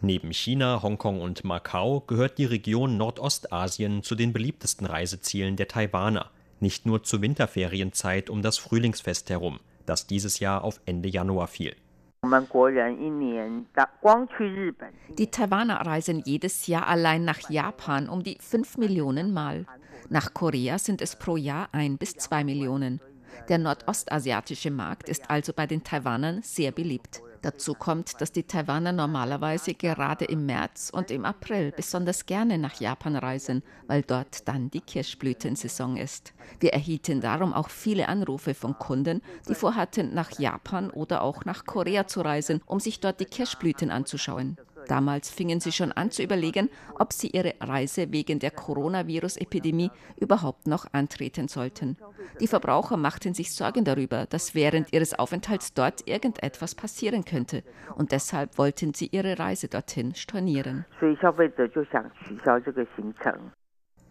Neben 0.00 0.32
China, 0.32 0.82
Hongkong 0.82 1.20
und 1.20 1.44
Macau 1.44 2.00
gehört 2.06 2.38
die 2.38 2.44
Region 2.44 2.96
Nordostasien 2.96 4.02
zu 4.02 4.14
den 4.14 4.32
beliebtesten 4.32 4.86
Reisezielen 4.86 5.56
der 5.56 5.66
Taiwaner, 5.66 6.30
nicht 6.60 6.86
nur 6.86 7.02
zur 7.02 7.20
Winterferienzeit 7.20 8.30
um 8.30 8.42
das 8.42 8.58
Frühlingsfest 8.58 9.28
herum, 9.30 9.58
das 9.86 10.06
dieses 10.06 10.38
Jahr 10.38 10.62
auf 10.62 10.80
Ende 10.86 11.08
Januar 11.08 11.48
fiel. 11.48 11.74
Die 15.18 15.30
Taiwaner 15.30 15.86
reisen 15.86 16.22
jedes 16.24 16.66
Jahr 16.66 16.86
allein 16.86 17.24
nach 17.24 17.50
Japan 17.50 18.08
um 18.08 18.22
die 18.22 18.38
5 18.40 18.76
Millionen 18.76 19.32
Mal. 19.32 19.66
Nach 20.10 20.32
Korea 20.32 20.78
sind 20.78 21.02
es 21.02 21.16
pro 21.16 21.36
Jahr 21.36 21.68
ein 21.72 21.98
bis 21.98 22.14
zwei 22.14 22.42
Millionen. 22.42 23.00
Der 23.48 23.58
nordostasiatische 23.58 24.70
Markt 24.70 25.08
ist 25.08 25.28
also 25.28 25.52
bei 25.52 25.66
den 25.66 25.84
Taiwanern 25.84 26.40
sehr 26.42 26.72
beliebt. 26.72 27.20
Dazu 27.42 27.74
kommt, 27.74 28.20
dass 28.20 28.32
die 28.32 28.42
Taiwaner 28.42 28.92
normalerweise 28.92 29.74
gerade 29.74 30.24
im 30.24 30.46
März 30.46 30.90
und 30.92 31.10
im 31.10 31.24
April 31.24 31.72
besonders 31.72 32.26
gerne 32.26 32.58
nach 32.58 32.80
Japan 32.80 33.16
reisen, 33.16 33.62
weil 33.86 34.02
dort 34.02 34.48
dann 34.48 34.70
die 34.70 34.80
Kirschblütensaison 34.80 35.96
ist. 35.96 36.32
Wir 36.58 36.72
erhielten 36.72 37.20
darum 37.20 37.52
auch 37.52 37.68
viele 37.68 38.08
Anrufe 38.08 38.54
von 38.54 38.78
Kunden, 38.78 39.22
die 39.48 39.54
vorhatten, 39.54 40.14
nach 40.14 40.38
Japan 40.38 40.90
oder 40.90 41.22
auch 41.22 41.44
nach 41.44 41.64
Korea 41.64 42.06
zu 42.06 42.22
reisen, 42.22 42.60
um 42.66 42.80
sich 42.80 42.98
dort 42.98 43.20
die 43.20 43.26
Kirschblüten 43.26 43.90
anzuschauen. 43.90 44.56
Damals 44.88 45.30
fingen 45.30 45.60
sie 45.60 45.70
schon 45.70 45.92
an 45.92 46.10
zu 46.10 46.22
überlegen, 46.22 46.70
ob 46.98 47.12
sie 47.12 47.28
ihre 47.28 47.54
Reise 47.60 48.10
wegen 48.10 48.38
der 48.38 48.50
Coronavirus-Epidemie 48.50 49.90
überhaupt 50.16 50.66
noch 50.66 50.86
antreten 50.92 51.46
sollten. 51.46 51.96
Die 52.40 52.46
Verbraucher 52.46 52.96
machten 52.96 53.34
sich 53.34 53.54
Sorgen 53.54 53.84
darüber, 53.84 54.26
dass 54.26 54.54
während 54.54 54.92
ihres 54.92 55.18
Aufenthalts 55.18 55.74
dort 55.74 56.08
irgendetwas 56.08 56.74
passieren 56.74 57.24
könnte. 57.24 57.62
Und 57.94 58.12
deshalb 58.12 58.56
wollten 58.58 58.94
sie 58.94 59.08
ihre 59.12 59.38
Reise 59.38 59.68
dorthin 59.68 60.14
stornieren. 60.14 60.86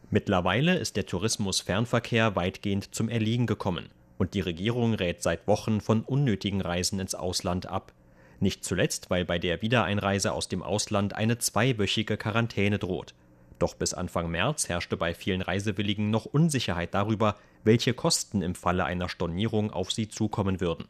Mittlerweile 0.09 0.77
ist 0.77 0.95
der 0.95 1.05
Tourismusfernverkehr 1.05 2.35
weitgehend 2.35 2.95
zum 2.95 3.09
Erliegen 3.09 3.47
gekommen. 3.47 3.89
Und 4.17 4.35
die 4.35 4.41
Regierung 4.41 4.93
rät 4.93 5.21
seit 5.21 5.47
Wochen 5.47 5.81
von 5.81 6.01
unnötigen 6.01 6.61
Reisen 6.61 6.99
ins 6.99 7.13
Ausland 7.13 7.65
ab. 7.67 7.93
Nicht 8.39 8.63
zuletzt, 8.63 9.09
weil 9.09 9.25
bei 9.25 9.39
der 9.39 9.61
Wiedereinreise 9.61 10.31
aus 10.31 10.47
dem 10.47 10.61
Ausland 10.61 11.15
eine 11.15 11.37
zweiwöchige 11.37 12.17
Quarantäne 12.17 12.77
droht. 12.77 13.15
Doch 13.59 13.73
bis 13.73 13.93
Anfang 13.93 14.29
März 14.29 14.69
herrschte 14.69 14.97
bei 14.97 15.13
vielen 15.13 15.41
Reisewilligen 15.41 16.11
noch 16.11 16.25
Unsicherheit 16.25 16.93
darüber, 16.93 17.35
welche 17.63 17.93
Kosten 17.93 18.41
im 18.41 18.53
Falle 18.53 18.85
einer 18.85 19.09
Stornierung 19.09 19.71
auf 19.71 19.91
sie 19.91 20.07
zukommen 20.07 20.61
würden. 20.61 20.85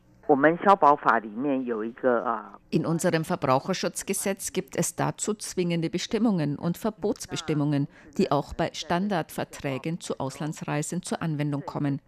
In 2.69 2.85
unserem 2.85 3.23
Verbraucherschutzgesetz 3.23 4.51
gibt 4.51 4.75
es 4.75 4.95
dazu 4.97 5.33
zwingende 5.33 5.89
Bestimmungen 5.89 6.57
und 6.57 6.77
Verbotsbestimmungen, 6.77 7.87
die 8.17 8.29
auch 8.29 8.53
bei 8.53 8.71
Standardverträgen 8.73 10.01
zu 10.01 10.19
Auslandsreisen 10.19 11.01
zur 11.01 11.21
Anwendung 11.21 11.65
kommen. 11.65 12.01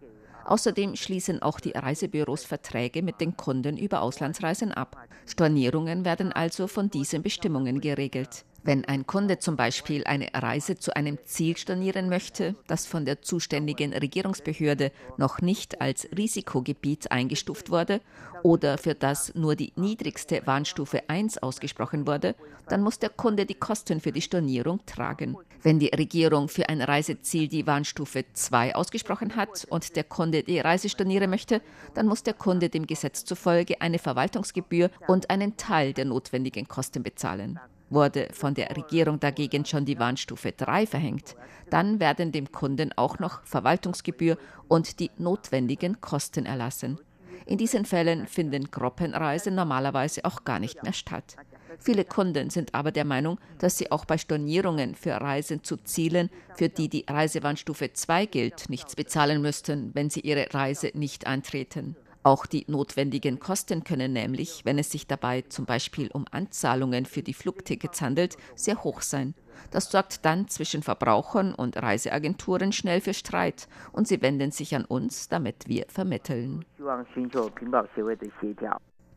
Außerdem 0.44 0.96
schließen 0.96 1.42
auch 1.42 1.60
die 1.60 1.72
Reisebüros 1.72 2.44
Verträge 2.44 3.02
mit 3.02 3.20
den 3.20 3.36
Kunden 3.36 3.76
über 3.76 4.02
Auslandsreisen 4.02 4.72
ab. 4.72 4.96
Stornierungen 5.26 6.04
werden 6.04 6.32
also 6.32 6.66
von 6.66 6.90
diesen 6.90 7.22
Bestimmungen 7.22 7.80
geregelt. 7.80 8.44
Wenn 8.62 8.84
ein 8.84 9.06
Kunde 9.06 9.38
zum 9.38 9.56
Beispiel 9.56 10.04
eine 10.04 10.28
Reise 10.34 10.76
zu 10.76 10.94
einem 10.94 11.18
Ziel 11.24 11.56
stornieren 11.56 12.10
möchte, 12.10 12.54
das 12.66 12.86
von 12.86 13.06
der 13.06 13.22
zuständigen 13.22 13.94
Regierungsbehörde 13.94 14.92
noch 15.16 15.40
nicht 15.40 15.80
als 15.80 16.06
Risikogebiet 16.16 17.10
eingestuft 17.10 17.70
wurde 17.70 18.00
oder 18.42 18.76
für 18.76 18.94
das 18.94 19.34
nur 19.34 19.56
die 19.56 19.72
niedrigste 19.76 20.46
Warnstufe 20.46 21.08
1 21.08 21.38
ausgesprochen 21.38 22.06
wurde, 22.06 22.34
dann 22.68 22.82
muss 22.82 22.98
der 22.98 23.08
Kunde 23.08 23.46
die 23.46 23.54
Kosten 23.54 24.00
für 24.00 24.12
die 24.12 24.22
Stornierung 24.22 24.84
tragen. 24.84 25.36
Wenn 25.62 25.78
die 25.78 25.88
Regierung 25.88 26.48
für 26.48 26.68
ein 26.68 26.82
Reiseziel 26.82 27.48
die 27.48 27.66
Warnstufe 27.66 28.24
2 28.32 28.74
ausgesprochen 28.74 29.36
hat 29.36 29.66
und 29.70 29.96
der 29.96 30.04
Kunde 30.04 30.42
die 30.42 30.60
Reise 30.60 30.88
stornieren 30.88 31.30
möchte, 31.30 31.62
dann 31.94 32.06
muss 32.06 32.22
der 32.22 32.34
Kunde 32.34 32.68
dem 32.68 32.86
Gesetz 32.86 33.24
zufolge 33.24 33.80
eine 33.80 33.98
Verwaltungsgebühr 33.98 34.90
und 35.06 35.30
einen 35.30 35.56
Teil 35.56 35.92
der 35.92 36.04
notwendigen 36.04 36.68
Kosten 36.68 37.02
bezahlen. 37.02 37.58
Wurde 37.90 38.28
von 38.32 38.54
der 38.54 38.76
Regierung 38.76 39.18
dagegen 39.18 39.64
schon 39.64 39.84
die 39.84 39.98
Warnstufe 39.98 40.52
3 40.52 40.86
verhängt, 40.86 41.36
dann 41.70 41.98
werden 41.98 42.30
dem 42.30 42.50
Kunden 42.52 42.92
auch 42.96 43.18
noch 43.18 43.42
Verwaltungsgebühr 43.44 44.38
und 44.68 45.00
die 45.00 45.10
notwendigen 45.18 46.00
Kosten 46.00 46.46
erlassen. 46.46 46.98
In 47.46 47.58
diesen 47.58 47.84
Fällen 47.84 48.28
finden 48.28 48.70
Gruppenreisen 48.70 49.56
normalerweise 49.56 50.24
auch 50.24 50.44
gar 50.44 50.60
nicht 50.60 50.84
mehr 50.84 50.92
statt. 50.92 51.36
Viele 51.80 52.04
Kunden 52.04 52.50
sind 52.50 52.74
aber 52.74 52.92
der 52.92 53.04
Meinung, 53.04 53.38
dass 53.58 53.78
sie 53.78 53.90
auch 53.90 54.04
bei 54.04 54.18
Stornierungen 54.18 54.94
für 54.94 55.12
Reisen 55.12 55.64
zu 55.64 55.76
Zielen, 55.78 56.30
für 56.54 56.68
die 56.68 56.88
die 56.88 57.06
Reisewarnstufe 57.08 57.92
2 57.92 58.26
gilt, 58.26 58.68
nichts 58.68 58.94
bezahlen 58.94 59.42
müssten, 59.42 59.90
wenn 59.94 60.10
sie 60.10 60.20
ihre 60.20 60.46
Reise 60.52 60.92
nicht 60.94 61.26
antreten. 61.26 61.96
Auch 62.22 62.44
die 62.44 62.66
notwendigen 62.68 63.38
Kosten 63.38 63.82
können 63.82 64.12
nämlich, 64.12 64.66
wenn 64.66 64.78
es 64.78 64.90
sich 64.90 65.06
dabei 65.06 65.40
zum 65.42 65.64
Beispiel 65.64 66.10
um 66.12 66.26
Anzahlungen 66.30 67.06
für 67.06 67.22
die 67.22 67.32
Flugtickets 67.32 68.02
handelt, 68.02 68.36
sehr 68.54 68.84
hoch 68.84 69.00
sein. 69.00 69.34
Das 69.70 69.90
sorgt 69.90 70.24
dann 70.26 70.46
zwischen 70.48 70.82
Verbrauchern 70.82 71.54
und 71.54 71.78
Reiseagenturen 71.78 72.72
schnell 72.72 73.00
für 73.00 73.14
Streit 73.14 73.68
und 73.92 74.06
sie 74.06 74.20
wenden 74.20 74.50
sich 74.50 74.74
an 74.74 74.84
uns, 74.84 75.28
damit 75.28 75.66
wir 75.66 75.86
vermitteln. 75.88 76.64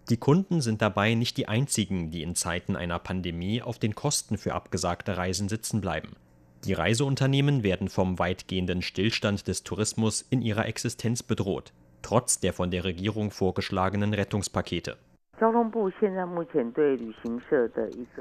Die 0.09 0.17
Kunden 0.17 0.61
sind 0.61 0.81
dabei 0.81 1.13
nicht 1.13 1.37
die 1.37 1.47
einzigen, 1.47 2.09
die 2.09 2.23
in 2.23 2.35
Zeiten 2.35 2.75
einer 2.77 2.99
Pandemie 2.99 3.61
auf 3.61 3.79
den 3.79 3.95
Kosten 3.95 4.37
für 4.37 4.53
abgesagte 4.53 5.17
Reisen 5.17 5.49
sitzen 5.49 5.81
bleiben. 5.81 6.15
Die 6.65 6.73
Reiseunternehmen 6.73 7.63
werden 7.63 7.89
vom 7.89 8.19
weitgehenden 8.19 8.81
Stillstand 8.81 9.47
des 9.49 9.63
Tourismus 9.63 10.25
in 10.29 10.41
ihrer 10.41 10.65
Existenz 10.65 11.21
bedroht 11.21 11.73
trotz 12.03 12.39
der 12.39 12.53
von 12.53 12.69
der 12.69 12.83
Regierung 12.83 13.31
vorgeschlagenen 13.31 14.13
Rettungspakete. 14.13 14.97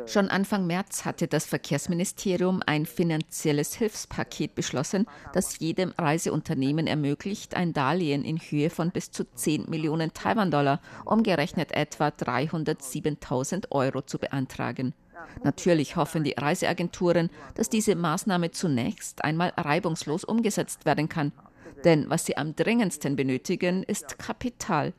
Schon 0.07 0.29
Anfang 0.29 0.67
März 0.67 1.05
hatte 1.05 1.29
das 1.29 1.45
Verkehrsministerium 1.45 2.63
ein 2.67 2.87
finanzielles 2.87 3.75
Hilfspaket 3.75 4.55
beschlossen, 4.55 5.07
das 5.35 5.59
jedem 5.59 5.93
Reiseunternehmen 5.99 6.87
ermöglicht, 6.87 7.55
ein 7.55 7.75
Darlehen 7.75 8.25
in 8.25 8.39
Höhe 8.39 8.71
von 8.71 8.91
bis 8.91 9.11
zu 9.11 9.25
10 9.25 9.69
Millionen 9.69 10.15
Taiwan-Dollar, 10.15 10.81
umgerechnet 11.05 11.73
etwa 11.73 12.09
307.000 12.09 13.71
Euro, 13.71 14.01
zu 14.03 14.19
beantragen. 14.19 14.95
Natürlich 15.45 15.97
hoffen 15.97 16.25
die 16.25 16.35
Reiseagenturen, 16.37 17.31
dass 17.55 17.69
diese 17.69 17.95
Maßnahme 17.95 18.51
zunächst 18.51 19.23
einmal 19.23 19.53
reibungslos 19.57 20.25
umgesetzt 20.25 20.87
werden 20.87 21.09
kann. 21.09 21.33
Denn 21.85 22.09
was 22.09 22.27
sie 22.27 22.37
am 22.37 22.55
dringendsten 22.55 23.17
benötigen, 23.17 23.83
ist 23.83 24.19
Kapital. 24.19 24.93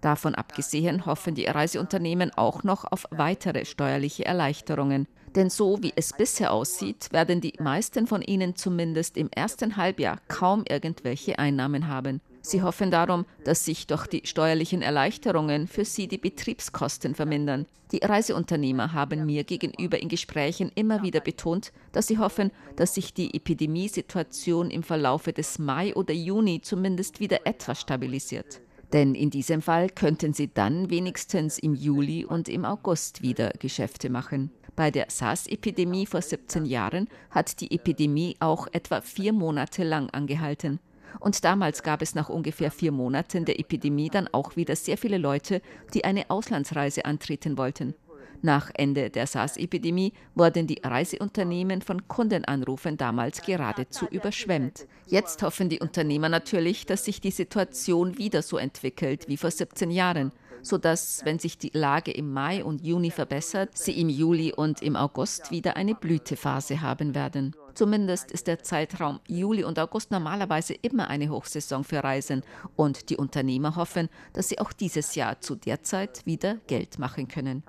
Davon 0.00 0.34
abgesehen 0.34 1.06
hoffen 1.06 1.34
die 1.34 1.46
Reiseunternehmen 1.46 2.30
auch 2.36 2.62
noch 2.62 2.84
auf 2.84 3.06
weitere 3.10 3.64
steuerliche 3.64 4.24
Erleichterungen. 4.24 5.08
Denn 5.34 5.50
so 5.50 5.82
wie 5.82 5.92
es 5.94 6.12
bisher 6.12 6.52
aussieht, 6.52 7.12
werden 7.12 7.40
die 7.40 7.54
meisten 7.58 8.06
von 8.06 8.22
ihnen 8.22 8.56
zumindest 8.56 9.16
im 9.16 9.28
ersten 9.30 9.76
Halbjahr 9.76 10.18
kaum 10.28 10.64
irgendwelche 10.68 11.38
Einnahmen 11.38 11.88
haben. 11.88 12.20
Sie 12.48 12.62
hoffen 12.62 12.90
darum, 12.90 13.26
dass 13.44 13.66
sich 13.66 13.86
durch 13.86 14.06
die 14.06 14.22
steuerlichen 14.24 14.80
Erleichterungen 14.80 15.66
für 15.66 15.84
sie 15.84 16.08
die 16.08 16.16
Betriebskosten 16.16 17.14
vermindern. 17.14 17.66
Die 17.92 17.98
Reiseunternehmer 18.02 18.94
haben 18.94 19.26
mir 19.26 19.44
gegenüber 19.44 20.00
in 20.00 20.08
Gesprächen 20.08 20.72
immer 20.74 21.02
wieder 21.02 21.20
betont, 21.20 21.72
dass 21.92 22.06
sie 22.06 22.16
hoffen, 22.16 22.50
dass 22.76 22.94
sich 22.94 23.12
die 23.12 23.34
Epidemiesituation 23.34 24.70
im 24.70 24.82
Verlaufe 24.82 25.34
des 25.34 25.58
Mai 25.58 25.94
oder 25.94 26.14
Juni 26.14 26.62
zumindest 26.62 27.20
wieder 27.20 27.46
etwas 27.46 27.82
stabilisiert. 27.82 28.62
Denn 28.94 29.14
in 29.14 29.28
diesem 29.28 29.60
Fall 29.60 29.90
könnten 29.90 30.32
sie 30.32 30.48
dann 30.48 30.88
wenigstens 30.88 31.58
im 31.58 31.74
Juli 31.74 32.24
und 32.24 32.48
im 32.48 32.64
August 32.64 33.20
wieder 33.20 33.50
Geschäfte 33.58 34.08
machen. 34.08 34.50
Bei 34.74 34.90
der 34.90 35.08
SARS-Epidemie 35.10 36.06
vor 36.06 36.22
17 36.22 36.64
Jahren 36.64 37.08
hat 37.28 37.60
die 37.60 37.72
Epidemie 37.72 38.36
auch 38.40 38.68
etwa 38.72 39.02
vier 39.02 39.34
Monate 39.34 39.84
lang 39.84 40.08
angehalten. 40.10 40.80
Und 41.20 41.44
damals 41.44 41.82
gab 41.82 42.02
es 42.02 42.14
nach 42.14 42.28
ungefähr 42.28 42.70
vier 42.70 42.92
Monaten 42.92 43.44
der 43.44 43.58
Epidemie 43.58 44.10
dann 44.10 44.28
auch 44.32 44.56
wieder 44.56 44.76
sehr 44.76 44.98
viele 44.98 45.18
Leute, 45.18 45.62
die 45.94 46.04
eine 46.04 46.30
Auslandsreise 46.30 47.04
antreten 47.04 47.58
wollten. 47.58 47.94
Nach 48.40 48.70
Ende 48.74 49.10
der 49.10 49.26
SARS-Epidemie 49.26 50.12
wurden 50.36 50.68
die 50.68 50.80
Reiseunternehmen 50.84 51.82
von 51.82 52.06
Kundenanrufen 52.06 52.96
damals 52.96 53.42
geradezu 53.42 54.06
überschwemmt. 54.06 54.86
Jetzt 55.06 55.42
hoffen 55.42 55.68
die 55.68 55.80
Unternehmer 55.80 56.28
natürlich, 56.28 56.86
dass 56.86 57.04
sich 57.04 57.20
die 57.20 57.32
Situation 57.32 58.16
wieder 58.16 58.42
so 58.42 58.56
entwickelt 58.56 59.26
wie 59.26 59.36
vor 59.36 59.50
17 59.50 59.90
Jahren 59.90 60.32
sodass, 60.62 61.24
wenn 61.24 61.38
sich 61.38 61.58
die 61.58 61.70
Lage 61.72 62.10
im 62.10 62.32
Mai 62.32 62.64
und 62.64 62.84
Juni 62.84 63.10
verbessert, 63.10 63.76
sie 63.76 64.00
im 64.00 64.08
Juli 64.08 64.52
und 64.52 64.82
im 64.82 64.96
August 64.96 65.50
wieder 65.50 65.76
eine 65.76 65.94
Blütephase 65.94 66.80
haben 66.80 67.14
werden. 67.14 67.54
Zumindest 67.74 68.32
ist 68.32 68.48
der 68.48 68.62
Zeitraum 68.64 69.20
Juli 69.28 69.62
und 69.62 69.78
August 69.78 70.10
normalerweise 70.10 70.74
immer 70.74 71.08
eine 71.08 71.30
Hochsaison 71.30 71.84
für 71.84 72.02
Reisen 72.02 72.42
und 72.74 73.08
die 73.08 73.16
Unternehmer 73.16 73.76
hoffen, 73.76 74.08
dass 74.32 74.48
sie 74.48 74.58
auch 74.58 74.72
dieses 74.72 75.14
Jahr 75.14 75.40
zu 75.40 75.54
der 75.54 75.82
Zeit 75.82 76.26
wieder 76.26 76.56
Geld 76.66 76.98
machen 76.98 77.28
können. 77.28 77.62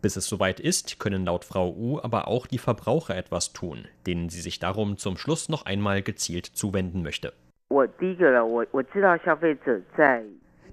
Bis 0.00 0.16
es 0.16 0.26
soweit 0.26 0.58
ist, 0.58 0.98
können 0.98 1.26
laut 1.26 1.44
Frau 1.44 1.72
U 1.76 2.00
aber 2.02 2.26
auch 2.26 2.46
die 2.46 2.58
Verbraucher 2.58 3.16
etwas 3.16 3.52
tun, 3.52 3.86
denen 4.06 4.30
sie 4.30 4.40
sich 4.40 4.58
darum 4.58 4.96
zum 4.96 5.16
Schluss 5.16 5.48
noch 5.48 5.64
einmal 5.64 6.02
gezielt 6.02 6.46
zuwenden 6.46 7.02
möchte. 7.02 7.32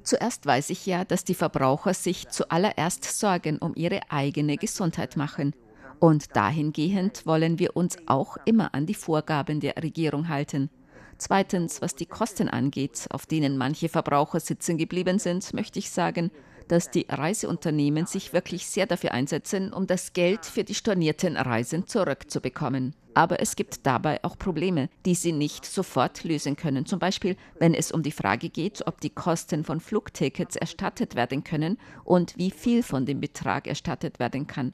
Zuerst 0.03 0.45
weiß 0.45 0.69
ich 0.69 0.85
ja, 0.85 1.05
dass 1.05 1.23
die 1.23 1.33
Verbraucher 1.33 1.93
sich 1.93 2.29
zuallererst 2.29 3.03
Sorgen 3.03 3.57
um 3.57 3.73
ihre 3.75 4.01
eigene 4.09 4.57
Gesundheit 4.57 5.17
machen. 5.17 5.53
Und 5.99 6.35
dahingehend 6.35 7.25
wollen 7.25 7.59
wir 7.59 7.75
uns 7.75 7.97
auch 8.05 8.37
immer 8.45 8.73
an 8.73 8.85
die 8.85 8.93
Vorgaben 8.93 9.59
der 9.59 9.75
Regierung 9.77 10.29
halten. 10.29 10.69
Zweitens, 11.17 11.81
was 11.81 11.95
die 11.95 12.05
Kosten 12.05 12.47
angeht, 12.47 13.07
auf 13.09 13.25
denen 13.25 13.57
manche 13.57 13.89
Verbraucher 13.89 14.39
sitzen 14.39 14.77
geblieben 14.77 15.19
sind, 15.19 15.53
möchte 15.53 15.77
ich 15.77 15.91
sagen, 15.91 16.31
dass 16.69 16.91
die 16.91 17.05
Reiseunternehmen 17.09 18.05
sich 18.05 18.31
wirklich 18.31 18.65
sehr 18.67 18.85
dafür 18.85 19.11
einsetzen, 19.11 19.73
um 19.73 19.87
das 19.87 20.13
Geld 20.13 20.45
für 20.45 20.63
die 20.63 20.75
stornierten 20.75 21.35
Reisen 21.35 21.87
zurückzubekommen. 21.87 22.95
Aber 23.15 23.41
es 23.41 23.55
gibt 23.55 23.85
dabei 23.85 24.23
auch 24.23 24.37
Probleme, 24.37 24.87
die 25.05 25.15
sie 25.15 25.33
nicht 25.33 25.65
sofort 25.65 26.23
lösen 26.23 26.55
können. 26.55 26.85
Zum 26.85 26.99
Beispiel, 26.99 27.35
wenn 27.57 27.73
es 27.73 27.91
um 27.91 28.03
die 28.03 28.11
Frage 28.11 28.49
geht, 28.49 28.87
ob 28.87 29.01
die 29.01 29.09
Kosten 29.09 29.65
von 29.65 29.79
Flugtickets 29.81 30.55
erstattet 30.55 31.15
werden 31.15 31.43
können 31.43 31.77
und 32.05 32.37
wie 32.37 32.51
viel 32.51 32.83
von 32.83 33.05
dem 33.05 33.19
Betrag 33.19 33.67
erstattet 33.67 34.19
werden 34.19 34.47
kann. 34.47 34.73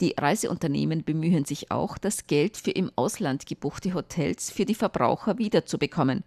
Die 0.00 0.14
Reiseunternehmen 0.18 1.04
bemühen 1.04 1.44
sich 1.44 1.70
auch, 1.70 1.98
das 1.98 2.26
Geld 2.26 2.56
für 2.56 2.70
im 2.70 2.90
Ausland 2.96 3.46
gebuchte 3.46 3.94
Hotels 3.94 4.50
für 4.50 4.64
die 4.64 4.74
Verbraucher 4.74 5.38
wiederzubekommen. 5.38 6.24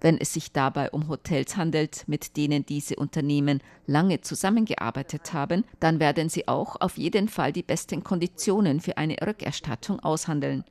Wenn 0.00 0.18
es 0.18 0.32
sich 0.32 0.52
dabei 0.52 0.90
um 0.90 1.08
Hotels 1.08 1.56
handelt, 1.56 2.04
mit 2.06 2.36
denen 2.36 2.64
diese 2.64 2.96
Unternehmen 2.96 3.60
lange 3.86 4.20
zusammengearbeitet 4.20 5.32
haben, 5.32 5.64
dann 5.80 5.98
werden 5.98 6.28
sie 6.28 6.46
auch 6.46 6.76
auf 6.80 6.98
jeden 6.98 7.28
Fall 7.28 7.52
die 7.52 7.62
besten 7.62 8.04
Konditionen 8.04 8.80
für 8.80 8.96
eine 8.96 9.16
Rückerstattung 9.26 10.00
aushandeln. 10.00 10.64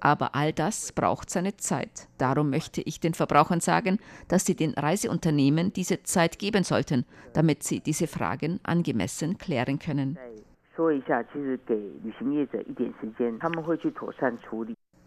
Aber 0.00 0.34
all 0.34 0.54
das 0.54 0.92
braucht 0.92 1.28
seine 1.28 1.58
Zeit. 1.58 2.08
Darum 2.16 2.48
möchte 2.48 2.80
ich 2.80 3.00
den 3.00 3.12
Verbrauchern 3.12 3.60
sagen, 3.60 3.98
dass 4.28 4.46
sie 4.46 4.56
den 4.56 4.72
Reiseunternehmen 4.72 5.74
diese 5.74 6.02
Zeit 6.02 6.38
geben 6.38 6.64
sollten, 6.64 7.04
damit 7.34 7.62
sie 7.62 7.80
diese 7.80 8.06
Fragen 8.06 8.60
angemessen 8.62 9.36
klären 9.36 9.78
können. 9.78 10.18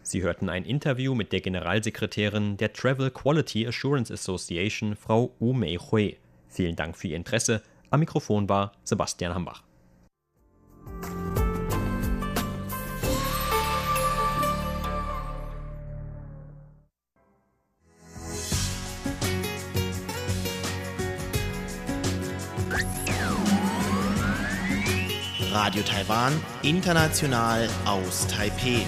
Sie 0.06 0.22
hörten 0.22 0.50
ein 0.50 0.66
Interview 0.66 1.14
mit 1.14 1.32
der 1.32 1.40
Generalsekretärin 1.40 2.58
der 2.58 2.74
Travel 2.74 3.10
Quality 3.10 3.66
Assurance 3.66 4.12
Association, 4.12 4.96
Frau 4.96 5.34
Wu 5.38 5.54
Mei 5.54 5.78
Hui. 5.78 6.18
Vielen 6.46 6.76
Dank 6.76 6.94
für 6.94 7.08
Ihr 7.08 7.16
Interesse. 7.16 7.62
Am 7.88 8.00
Mikrofon 8.00 8.46
war 8.46 8.72
Sebastian 8.84 9.34
Hambach. 9.34 9.62
Radio 25.50 25.82
Taiwan, 25.82 26.34
international 26.62 27.66
aus 27.86 28.26
Taipeh. 28.26 28.84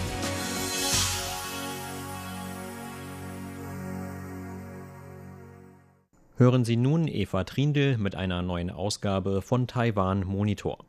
Hören 6.39 6.67
Sie 6.67 6.77
nun 6.77 7.09
Eva 7.09 7.45
Trindl 7.45 7.97
mit 7.97 8.15
einer 8.15 8.43
neuen 8.43 8.69
Ausgabe 8.69 9.41
von 9.41 9.67
Taiwan 9.67 10.27
Monitor. 10.27 10.85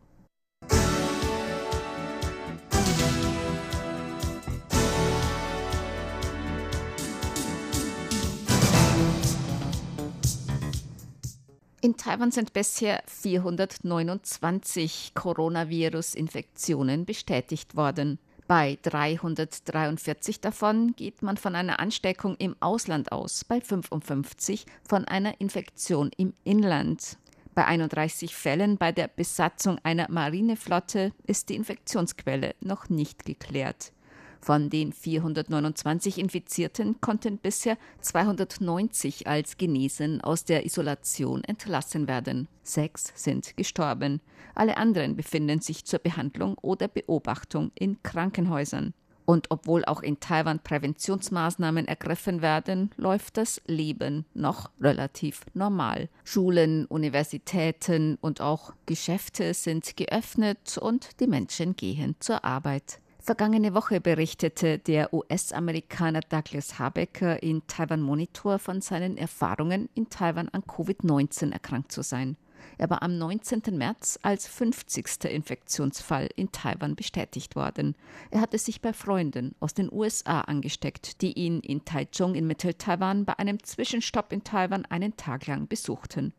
In 11.80 11.96
Taiwan 11.96 12.32
sind 12.32 12.52
bisher 12.52 13.02
429 13.06 15.14
Coronavirus-Infektionen 15.14 17.06
bestätigt 17.06 17.78
worden. 17.78 18.20
Bei 18.48 18.78
343 18.82 20.40
davon 20.40 20.96
geht 20.96 21.22
man 21.22 21.36
von 21.36 21.54
einer 21.54 21.82
Ansteckung 21.82 22.38
im 22.38 22.56
Ausland 22.62 23.12
aus, 23.12 23.44
bei 23.44 23.60
55 23.60 24.66
von 24.88 25.04
einer 25.04 25.42
Infektion 25.42 26.12
im 26.16 26.34
Inland. 26.46 27.18
Bei 27.56 27.66
31 27.66 28.34
Fällen 28.34 28.78
bei 28.78 28.94
der 28.94 29.10
Besatzung 29.10 29.80
einer 29.84 30.10
Marineflotte 30.10 31.12
ist 31.26 31.50
die 31.50 31.56
Infektionsquelle 31.56 32.56
noch 32.62 32.88
nicht 32.88 33.26
geklärt. 33.26 33.92
Von 34.42 34.70
den 34.70 34.94
429 34.94 36.18
Infizierten 36.20 37.02
konnten 37.02 37.38
bisher 37.38 37.78
290 38.02 39.28
als 39.28 39.58
genesen 39.58 40.22
aus 40.22 40.46
der 40.46 40.66
Isolation 40.66 41.44
entlassen 41.44 42.08
werden. 42.08 42.48
Sechs 42.64 43.12
sind 43.16 43.58
gestorben. 43.58 44.22
Alle 44.56 44.78
anderen 44.78 45.16
befinden 45.16 45.62
sich 45.62 45.86
zur 45.86 46.00
Behandlung 46.00 46.58
oder 46.62 46.88
Beobachtung 46.88 47.72
in 47.76 48.02
Krankenhäusern. 48.04 48.94
Und 49.30 49.52
obwohl 49.52 49.84
auch 49.84 50.02
in 50.02 50.22
Taiwan 50.22 50.60
Präventionsmaßnahmen 50.60 51.86
ergriffen 51.86 52.42
werden, 52.42 52.92
läuft 52.96 53.36
das 53.36 53.62
Leben 53.68 54.26
noch 54.34 54.72
relativ 54.80 55.42
normal. 55.54 56.08
Schulen, 56.24 56.86
Universitäten 56.86 58.18
und 58.22 58.40
auch 58.40 58.72
Geschäfte 58.86 59.54
sind 59.54 59.98
geöffnet 59.98 60.78
und 60.78 61.20
die 61.20 61.28
Menschen 61.28 61.76
gehen 61.76 62.16
zur 62.22 62.46
Arbeit. 62.46 63.02
Vergangene 63.28 63.74
Woche 63.74 64.00
berichtete 64.00 64.80
der 64.80 65.14
US-Amerikaner 65.14 66.22
Douglas 66.22 66.80
Habecker 66.80 67.44
in 67.44 67.62
Taiwan 67.68 68.02
Monitor 68.02 68.58
von 68.58 68.80
seinen 68.80 69.18
Erfahrungen, 69.18 69.90
in 69.96 70.10
Taiwan 70.10 70.48
an 70.48 70.62
Covid-19 70.62 71.52
erkrankt 71.52 71.92
zu 71.92 72.04
sein. 72.04 72.38
Er 72.78 72.90
war 72.90 73.04
am 73.04 73.18
19. 73.18 73.64
März 73.78 74.18
als 74.22 74.48
50. 74.48 75.26
Infektionsfall 75.26 76.30
in 76.38 76.54
Taiwan 76.54 76.96
bestätigt 76.96 77.58
worden. 77.58 77.98
Er 78.32 78.40
hatte 78.40 78.58
sich 78.58 78.80
bei 78.80 78.94
Freunden 78.94 79.56
aus 79.60 79.74
den 79.74 79.92
USA 79.92 80.40
angesteckt, 80.40 81.22
die 81.22 81.34
ihn 81.34 81.60
in 81.60 81.84
Taichung 81.84 82.34
in 82.34 82.48
Mittel-Taiwan 82.48 83.26
bei 83.26 83.38
einem 83.38 83.62
Zwischenstopp 83.62 84.32
in 84.32 84.46
Taiwan 84.46 84.86
einen 84.86 85.18
Tag 85.18 85.48
lang 85.48 85.68
besuchten. 85.68 86.32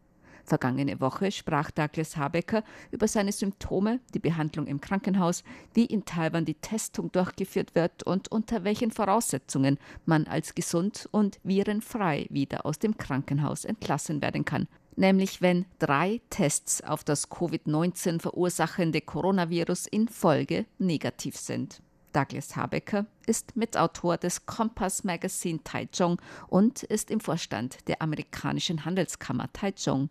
Vergangene 0.48 0.98
Woche 1.00 1.30
sprach 1.30 1.70
Douglas 1.70 2.16
Habecker 2.16 2.64
über 2.90 3.06
seine 3.06 3.32
Symptome, 3.32 4.00
die 4.14 4.18
Behandlung 4.18 4.66
im 4.66 4.80
Krankenhaus, 4.80 5.44
wie 5.74 5.84
in 5.84 6.06
Taiwan 6.06 6.46
die 6.46 6.54
Testung 6.54 7.12
durchgeführt 7.12 7.74
wird 7.74 8.02
und 8.04 8.28
unter 8.32 8.64
welchen 8.64 8.90
Voraussetzungen 8.90 9.78
man 10.06 10.26
als 10.26 10.54
gesund 10.54 11.06
und 11.12 11.38
virenfrei 11.42 12.26
wieder 12.30 12.64
aus 12.64 12.78
dem 12.78 12.96
Krankenhaus 12.96 13.66
entlassen 13.66 14.22
werden 14.22 14.46
kann. 14.46 14.68
Nämlich 14.96 15.42
wenn 15.42 15.66
drei 15.78 16.22
Tests 16.30 16.82
auf 16.82 17.04
das 17.04 17.30
Covid-19 17.30 18.20
verursachende 18.20 19.02
Coronavirus 19.02 19.86
in 19.86 20.08
Folge 20.08 20.64
negativ 20.78 21.36
sind. 21.36 21.82
Douglas 22.14 22.56
Habecker 22.56 23.06
ist 23.26 23.54
Mitautor 23.54 24.16
des 24.16 24.46
Compass 24.46 25.04
Magazine 25.04 25.62
Taichung 25.62 26.20
und 26.48 26.82
ist 26.84 27.10
im 27.10 27.20
Vorstand 27.20 27.86
der 27.86 28.00
amerikanischen 28.00 28.86
Handelskammer 28.86 29.52
Taichung. 29.52 30.10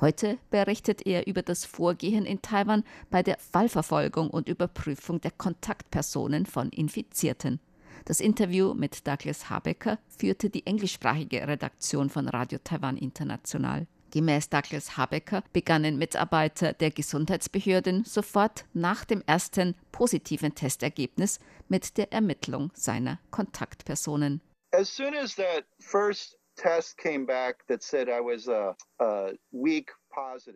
Heute 0.00 0.38
berichtet 0.50 1.06
er 1.06 1.26
über 1.26 1.42
das 1.42 1.64
Vorgehen 1.64 2.24
in 2.24 2.40
Taiwan 2.40 2.84
bei 3.10 3.24
der 3.24 3.36
Fallverfolgung 3.38 4.30
und 4.30 4.48
Überprüfung 4.48 5.20
der 5.20 5.32
Kontaktpersonen 5.32 6.46
von 6.46 6.68
Infizierten. 6.68 7.58
Das 8.04 8.20
Interview 8.20 8.74
mit 8.74 9.08
Douglas 9.08 9.50
Habecker 9.50 9.98
führte 10.08 10.50
die 10.50 10.64
englischsprachige 10.66 11.48
Redaktion 11.48 12.10
von 12.10 12.28
Radio 12.28 12.60
Taiwan 12.62 12.96
International. 12.96 13.88
Gemäß 14.12 14.48
Douglas 14.48 14.96
Habecker 14.96 15.42
begannen 15.52 15.98
Mitarbeiter 15.98 16.72
der 16.72 16.92
Gesundheitsbehörden 16.92 18.04
sofort 18.04 18.66
nach 18.72 19.04
dem 19.04 19.22
ersten 19.26 19.74
positiven 19.90 20.54
Testergebnis 20.54 21.40
mit 21.68 21.98
der 21.98 22.12
Ermittlung 22.12 22.70
seiner 22.72 23.18
Kontaktpersonen. 23.30 24.40
As 24.70 24.94
soon 24.94 25.14
as 25.14 25.34
that 25.34 25.64
first 25.80 26.37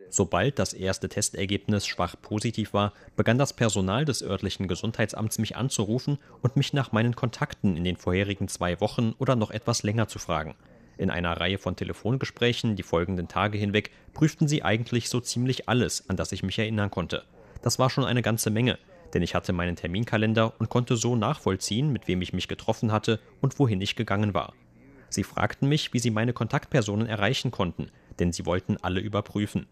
Sobald 0.09 0.59
das 0.59 0.73
erste 0.73 1.09
Testergebnis 1.09 1.87
schwach 1.87 2.15
positiv 2.21 2.73
war, 2.73 2.93
begann 3.15 3.37
das 3.37 3.53
Personal 3.53 4.05
des 4.05 4.21
örtlichen 4.21 4.67
Gesundheitsamts 4.67 5.39
mich 5.39 5.55
anzurufen 5.55 6.19
und 6.41 6.55
mich 6.57 6.73
nach 6.73 6.91
meinen 6.91 7.15
Kontakten 7.15 7.77
in 7.77 7.83
den 7.83 7.97
vorherigen 7.97 8.47
zwei 8.47 8.79
Wochen 8.81 9.13
oder 9.19 9.35
noch 9.35 9.51
etwas 9.51 9.83
länger 9.83 10.07
zu 10.07 10.19
fragen. 10.19 10.55
In 10.97 11.09
einer 11.09 11.39
Reihe 11.39 11.57
von 11.57 11.75
Telefongesprächen 11.75 12.75
die 12.75 12.83
folgenden 12.83 13.27
Tage 13.27 13.57
hinweg 13.57 13.91
prüften 14.13 14.47
sie 14.47 14.63
eigentlich 14.63 15.09
so 15.09 15.19
ziemlich 15.19 15.67
alles, 15.69 16.09
an 16.09 16.17
das 16.17 16.31
ich 16.31 16.43
mich 16.43 16.59
erinnern 16.59 16.91
konnte. 16.91 17.23
Das 17.61 17.79
war 17.79 17.89
schon 17.89 18.05
eine 18.05 18.21
ganze 18.21 18.49
Menge, 18.49 18.77
denn 19.13 19.21
ich 19.21 19.35
hatte 19.35 19.53
meinen 19.53 19.75
Terminkalender 19.75 20.53
und 20.59 20.69
konnte 20.69 20.97
so 20.97 21.15
nachvollziehen, 21.15 21.91
mit 21.91 22.07
wem 22.07 22.21
ich 22.21 22.33
mich 22.33 22.47
getroffen 22.47 22.91
hatte 22.91 23.19
und 23.41 23.57
wohin 23.57 23.81
ich 23.81 23.95
gegangen 23.95 24.33
war. 24.33 24.53
Sie 25.13 25.23
fragten 25.23 25.69
mich, 25.69 25.93
wie 25.93 25.99
sie 25.99 26.09
meine 26.09 26.33
Kontaktpersonen 26.33 27.05
erreichen 27.05 27.51
konnten, 27.51 27.91
denn 28.17 28.33
sie 28.33 28.47
wollten 28.47 28.77
alle 28.77 28.99
überprüfen. 28.99 29.67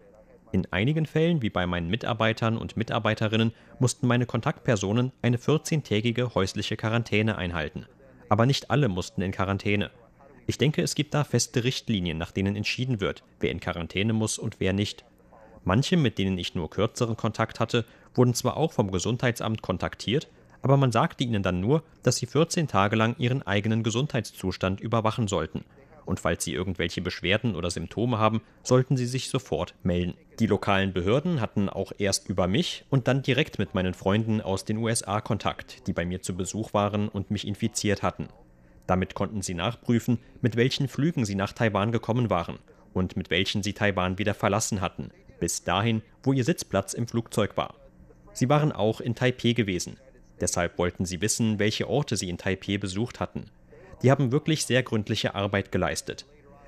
In 0.51 0.67
einigen 0.71 1.08
Fällen, 1.08 1.41
wie 1.41 1.49
bei 1.49 1.65
meinen 1.65 1.89
Mitarbeitern 1.89 2.60
und 2.60 2.77
Mitarbeiterinnen, 2.77 3.51
mussten 3.80 4.06
meine 4.06 4.27
Kontaktpersonen 4.27 5.12
eine 5.23 5.38
14-tägige 5.38 6.36
häusliche 6.36 6.77
Quarantäne 6.77 7.39
einhalten. 7.39 7.88
Aber 8.30 8.45
nicht 8.45 8.69
alle 8.69 8.88
mussten 8.88 9.23
in 9.23 9.32
Quarantäne. 9.32 9.89
Ich 10.45 10.60
denke, 10.60 10.84
es 10.84 10.93
gibt 10.93 11.15
da 11.15 11.23
feste 11.23 11.63
Richtlinien, 11.63 12.19
nach 12.19 12.32
denen 12.32 12.56
entschieden 12.56 13.01
wird, 13.01 13.23
wer 13.39 13.49
in 13.49 13.60
Quarantäne 13.60 14.13
muss 14.13 14.38
und 14.38 14.60
wer 14.60 14.73
nicht. 14.73 15.06
Manche, 15.63 15.97
mit 15.97 16.19
denen 16.19 16.38
ich 16.38 16.54
nur 16.54 16.69
kürzeren 16.69 17.17
Kontakt 17.17 17.60
hatte, 17.60 17.84
wurden 18.13 18.36
zwar 18.36 18.58
auch 18.58 18.73
vom 18.73 18.91
Gesundheitsamt 18.91 19.63
kontaktiert, 19.63 20.27
aber 20.62 20.78
man 20.78 20.91
sagte 20.91 21.24
ihnen 21.24 21.43
dann 21.43 21.60
nur, 21.60 21.84
dass 22.04 22.17
sie 22.17 22.26
14 22.26 22.67
Tage 22.67 22.95
lang 22.95 23.15
ihren 23.17 23.41
eigenen 23.41 23.84
Gesundheitszustand 23.84 24.82
überwachen 24.82 25.28
sollten. 25.28 25.63
Und 26.06 26.19
falls 26.19 26.43
sie 26.43 26.54
irgendwelche 26.54 27.02
Beschwerden 27.02 27.56
oder 27.56 27.69
Symptome 27.69 28.17
haben, 28.17 28.41
sollten 28.63 28.97
sie 28.97 29.06
sich 29.06 29.30
sofort 29.30 29.76
melden. 29.84 30.15
Die 30.39 30.47
lokalen 30.47 30.93
Behörden 30.93 31.41
hatten 31.41 31.69
auch 31.69 31.91
erst 31.97 32.28
über 32.28 32.47
mich 32.47 32.86
und 32.89 33.08
dann 33.08 33.21
direkt 33.21 33.60
mit 33.60 33.76
meinen 33.76 33.93
Freunden 33.93 34.41
aus 34.41 34.65
den 34.65 34.78
USA 34.78 35.21
Kontakt, 35.21 35.88
die 35.88 35.93
bei 35.93 36.06
mir 36.06 36.21
zu 36.21 36.36
Besuch 36.36 36.74
waren 36.74 37.08
und 37.08 37.32
mich 37.32 37.47
infiziert 37.47 38.02
hatten. 38.02 38.28
Damit 38.88 39.13
konnten 39.13 39.41
sie 39.41 39.54
nachprüfen, 39.54 40.17
mit 40.41 40.56
welchen 40.56 40.88
Flügen 40.88 41.24
sie 41.24 41.36
nach 41.36 41.54
Taiwan 41.54 41.91
gekommen 41.91 42.30
waren 42.30 42.58
und 42.93 43.15
mit 43.15 43.30
welchen 43.30 43.63
sie 43.63 43.74
Taiwan 43.74 44.17
wieder 44.17 44.34
verlassen 44.34 44.82
hatten, 44.82 45.12
bis 45.39 45.63
dahin, 45.63 46.02
wo 46.24 46.34
ihr 46.34 46.43
Sitzplatz 46.43 46.93
im 46.93 47.08
Flugzeug 47.08 47.56
war. 47.58 47.76
Sie 48.34 48.50
waren 48.50 48.71
auch 48.71 49.02
in 49.02 49.15
Taipeh 49.15 49.54
gewesen, 49.54 49.97
Deshalb 50.41 50.77
wollten 50.77 51.06
sie 51.06 51.21
wissen, 51.21 51.60
welche 51.60 51.88
Orte 51.88 52.17
sie 52.17 52.30
in 52.30 52.38
Taipeh 52.38 52.77
besucht 52.77 53.19
hatten. 53.19 53.45
Die 54.01 54.10
haben 54.10 54.32
wirklich 54.32 54.65
sehr 54.65 54.82
gründliche 54.82 55.36
Arbeit 55.36 55.71
geleistet. 55.71 56.25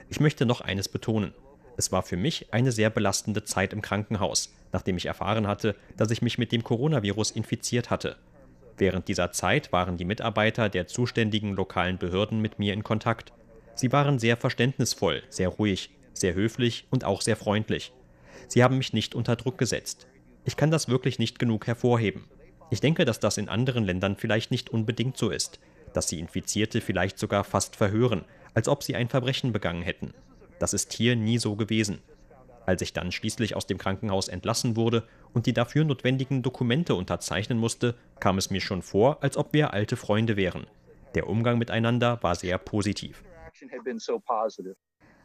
Ich 0.10 0.20
möchte 0.20 0.46
noch 0.46 0.62
eines 0.62 0.88
betonen. 0.88 1.34
Es 1.76 1.92
war 1.92 2.04
für 2.04 2.18
mich 2.18 2.54
eine 2.54 2.72
sehr 2.72 2.92
belastende 2.92 3.44
Zeit 3.44 3.74
im 3.74 3.82
Krankenhaus, 3.82 4.54
nachdem 4.72 4.96
ich 4.98 5.08
erfahren 5.08 5.48
hatte, 5.48 5.76
dass 5.98 6.12
ich 6.12 6.22
mich 6.22 6.38
mit 6.38 6.52
dem 6.52 6.64
Coronavirus 6.64 7.32
infiziert 7.32 7.90
hatte. 7.90 8.16
Während 8.78 9.08
dieser 9.08 9.32
Zeit 9.32 9.72
waren 9.72 9.98
die 9.98 10.06
Mitarbeiter 10.06 10.70
der 10.70 10.86
zuständigen 10.88 11.54
lokalen 11.54 11.98
Behörden 11.98 12.42
mit 12.42 12.60
mir 12.60 12.74
in 12.74 12.84
Kontakt. 12.84 13.34
Sie 13.74 13.92
waren 13.92 14.20
sehr 14.20 14.38
verständnisvoll, 14.38 15.24
sehr 15.30 15.50
ruhig, 15.50 15.90
sehr 16.14 16.36
höflich 16.36 16.86
und 16.92 17.06
auch 17.06 17.22
sehr 17.22 17.36
freundlich. 17.36 17.92
Sie 18.48 18.64
haben 18.64 18.78
mich 18.78 18.94
nicht 18.94 19.16
unter 19.16 19.36
Druck 19.36 19.58
gesetzt. 19.58 20.06
Ich 20.46 20.58
kann 20.58 20.70
das 20.70 20.90
wirklich 20.90 21.18
nicht 21.18 21.40
genug 21.40 21.66
hervorheben. 21.66 22.26
Ich 22.74 22.82
denke, 22.82 23.06
dass 23.06 23.20
das 23.20 23.38
in 23.38 23.50
anderen 23.50 23.84
Ländern 23.84 24.16
vielleicht 24.16 24.50
nicht 24.50 24.72
unbedingt 24.72 25.16
so 25.16 25.30
ist, 25.30 25.60
dass 25.94 26.08
sie 26.10 26.20
Infizierte 26.20 26.82
vielleicht 26.82 27.20
sogar 27.20 27.44
fast 27.44 27.76
verhören, 27.76 28.26
als 28.56 28.68
ob 28.68 28.82
sie 28.82 28.96
ein 28.96 29.10
Verbrechen 29.10 29.52
begangen 29.52 29.84
hätten. 29.84 30.16
Das 30.58 30.74
ist 30.74 30.92
hier 30.92 31.16
nie 31.16 31.38
so 31.38 31.56
gewesen. 31.56 32.02
Als 32.66 32.82
ich 32.82 32.92
dann 32.92 33.12
schließlich 33.12 33.56
aus 33.56 33.68
dem 33.68 33.78
Krankenhaus 33.78 34.28
entlassen 34.28 34.76
wurde 34.76 35.08
und 35.36 35.46
die 35.46 35.54
dafür 35.54 35.86
notwendigen 35.86 36.42
Dokumente 36.42 36.96
unterzeichnen 36.96 37.60
musste, 37.60 37.94
kam 38.20 38.40
es 38.40 38.50
mir 38.50 38.60
schon 38.60 38.82
vor, 38.82 39.22
als 39.22 39.38
ob 39.38 39.54
wir 39.54 39.72
alte 39.72 39.96
Freunde 39.96 40.36
wären. 40.36 40.66
Der 41.14 41.30
Umgang 41.30 41.60
miteinander 41.60 42.24
war 42.24 42.34
sehr 42.34 42.58
positiv. 42.58 43.24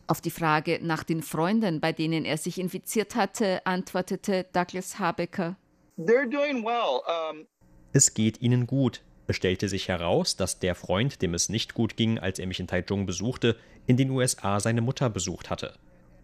Auf 0.07 0.21
die 0.21 0.31
Frage 0.31 0.81
nach 0.83 1.03
den 1.03 1.23
Freunden, 1.23 1.81
bei 1.81 1.95
denen 1.95 2.27
er 2.27 2.37
sich 2.37 2.59
infiziert 2.61 3.15
hatte, 3.15 3.65
antwortete 3.65 4.45
Douglas 4.53 4.99
Habecker 4.99 5.57
They're 5.99 6.31
doing 6.31 6.65
well. 6.65 7.03
Um, 7.09 7.47
es 7.93 8.15
geht 8.15 8.41
ihnen 8.41 8.69
gut. 8.69 9.03
Es 9.27 9.35
stellte 9.35 9.69
sich 9.69 9.89
heraus, 9.89 10.37
dass 10.37 10.61
der 10.61 10.77
Freund, 10.77 11.21
dem 11.23 11.35
es 11.35 11.49
nicht 11.49 11.75
gut 11.75 11.97
ging, 11.97 12.21
als 12.21 12.39
er 12.39 12.47
mich 12.47 12.61
in 12.61 12.69
Taichung 12.69 13.05
besuchte, 13.05 13.57
in 13.87 13.97
den 13.97 14.11
USA 14.11 14.61
seine 14.61 14.81
Mutter 14.81 15.11
besucht 15.11 15.51
hatte. 15.51 15.75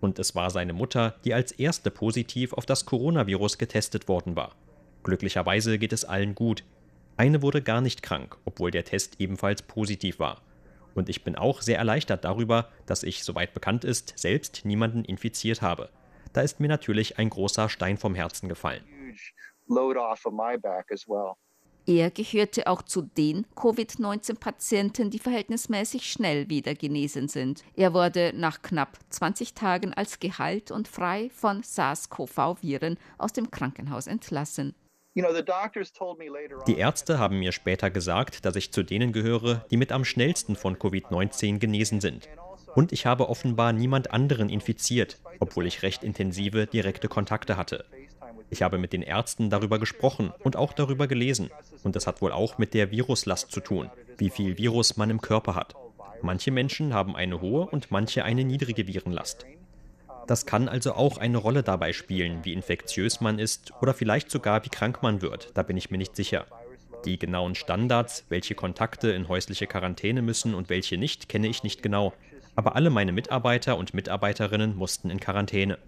Und 0.01 0.21
es 0.21 0.37
war 0.37 0.51
seine 0.51 0.75
Mutter, 0.75 1.17
die 1.25 1.35
als 1.35 1.51
erste 1.51 1.91
positiv 1.91 2.53
auf 2.53 2.67
das 2.67 2.87
Coronavirus 2.87 3.59
getestet 3.59 4.07
worden 4.07 4.37
war. 4.37 4.55
Glücklicherweise 5.03 5.77
geht 5.79 5.93
es 5.93 6.05
allen 6.05 6.37
gut. 6.37 6.63
Eine 7.17 7.43
wurde 7.43 7.61
gar 7.61 7.81
nicht 7.81 8.03
krank, 8.03 8.37
obwohl 8.45 8.71
der 8.71 8.85
Test 8.85 9.17
ebenfalls 9.19 9.63
positiv 9.63 10.21
war. 10.21 10.41
Und 10.95 11.09
ich 11.09 11.25
bin 11.25 11.35
auch 11.35 11.63
sehr 11.63 11.79
erleichtert 11.79 12.25
darüber, 12.25 12.71
dass 12.87 13.03
ich, 13.03 13.25
soweit 13.25 13.55
bekannt 13.55 13.85
ist, 13.85 14.15
selbst 14.17 14.65
niemanden 14.65 15.05
infiziert 15.05 15.63
habe. 15.63 15.91
Da 16.33 16.43
ist 16.43 16.61
mir 16.61 16.69
natürlich 16.69 17.19
ein 17.19 17.29
großer 17.29 17.69
Stein 17.69 17.97
vom 17.97 18.15
Herzen 18.15 18.49
gefallen. 18.49 18.85
Er 21.87 22.11
gehörte 22.11 22.67
auch 22.67 22.81
zu 22.81 23.03
den 23.03 23.47
Covid-19-Patienten, 23.57 25.11
die 25.11 25.19
verhältnismäßig 25.19 26.11
schnell 26.11 26.49
wieder 26.49 26.75
genesen 26.75 27.29
sind. 27.29 27.63
Er 27.77 27.93
wurde 27.93 28.33
nach 28.35 28.63
knapp 28.63 28.99
20 29.11 29.53
Tagen 29.53 29.93
als 29.93 30.19
geheilt 30.19 30.71
und 30.71 30.89
frei 30.89 31.29
von 31.35 31.63
SARS-CoV-Viren 31.63 32.97
aus 33.19 33.35
dem 33.35 33.51
Krankenhaus 33.51 34.07
entlassen. 34.07 34.75
Die 35.15 36.77
Ärzte 36.77 37.19
haben 37.19 37.39
mir 37.39 37.53
später 37.53 37.91
gesagt, 37.91 38.47
dass 38.47 38.57
ich 38.57 38.73
zu 38.73 38.83
denen 38.83 39.13
gehöre, 39.13 39.65
die 39.71 39.77
mit 39.77 39.93
am 39.93 40.07
schnellsten 40.07 40.57
von 40.57 40.77
Covid-19 40.77 41.59
genesen 41.59 42.01
sind. 42.01 42.29
Und 42.75 42.93
ich 42.93 43.07
habe 43.07 43.29
offenbar 43.29 43.73
niemand 43.73 44.11
anderen 44.11 44.49
infiziert, 44.49 45.21
obwohl 45.39 45.67
ich 45.67 45.83
recht 45.83 46.03
intensive 46.03 46.67
direkte 46.67 47.09
Kontakte 47.09 47.57
hatte. 47.57 47.85
Ich 48.51 48.63
habe 48.63 48.79
mit 48.79 48.93
den 48.93 49.03
Ärzten 49.03 49.51
darüber 49.51 49.79
gesprochen 49.79 50.33
und 50.43 50.57
auch 50.57 50.73
darüber 50.73 51.07
gelesen. 51.07 51.51
Und 51.83 51.97
das 51.97 52.07
hat 52.07 52.23
wohl 52.23 52.33
auch 52.33 52.59
mit 52.59 52.75
der 52.75 52.91
Viruslast 52.91 53.51
zu 53.51 53.61
tun, 53.61 53.91
wie 54.19 54.31
viel 54.31 54.59
Virus 54.59 54.97
man 54.97 55.11
im 55.11 55.21
Körper 55.21 55.55
hat. 55.55 55.75
Manche 56.23 56.51
Menschen 56.51 56.95
haben 56.95 57.17
eine 57.17 57.41
hohe 57.41 57.67
und 57.67 57.91
manche 57.91 58.25
eine 58.25 58.45
niedrige 58.45 58.87
Virenlast. 58.87 59.47
Das 60.27 60.47
kann 60.47 60.69
also 60.69 60.95
auch 60.95 61.19
eine 61.19 61.37
Rolle 61.37 61.63
dabei 61.63 61.93
spielen, 61.93 62.45
wie 62.45 62.55
infektiös 62.55 63.21
man 63.21 63.39
ist 63.39 63.73
oder 63.83 63.93
vielleicht 63.93 64.31
sogar 64.31 64.65
wie 64.65 64.71
krank 64.71 65.03
man 65.03 65.21
wird, 65.21 65.51
da 65.55 65.63
bin 65.63 65.77
ich 65.77 65.91
mir 65.91 65.99
nicht 65.99 66.17
sicher. 66.17 66.47
Die 67.05 67.19
genauen 67.19 67.55
Standards, 67.55 68.25
welche 68.31 68.55
Kontakte 68.55 69.11
in 69.11 69.29
häusliche 69.29 69.67
Quarantäne 69.67 70.23
müssen 70.23 70.55
und 70.55 70.71
welche 70.71 70.97
nicht, 70.97 71.29
kenne 71.29 71.49
ich 71.49 71.63
nicht 71.63 71.83
genau. 71.83 72.15
Aber 72.57 72.77
alle 72.77 72.89
meine 72.89 73.13
Mitarbeiter 73.13 73.77
und 73.77 73.93
Mitarbeiterinnen 73.93 74.75
mussten 74.77 75.11
in 75.11 75.21
Quarantäne. 75.21 75.79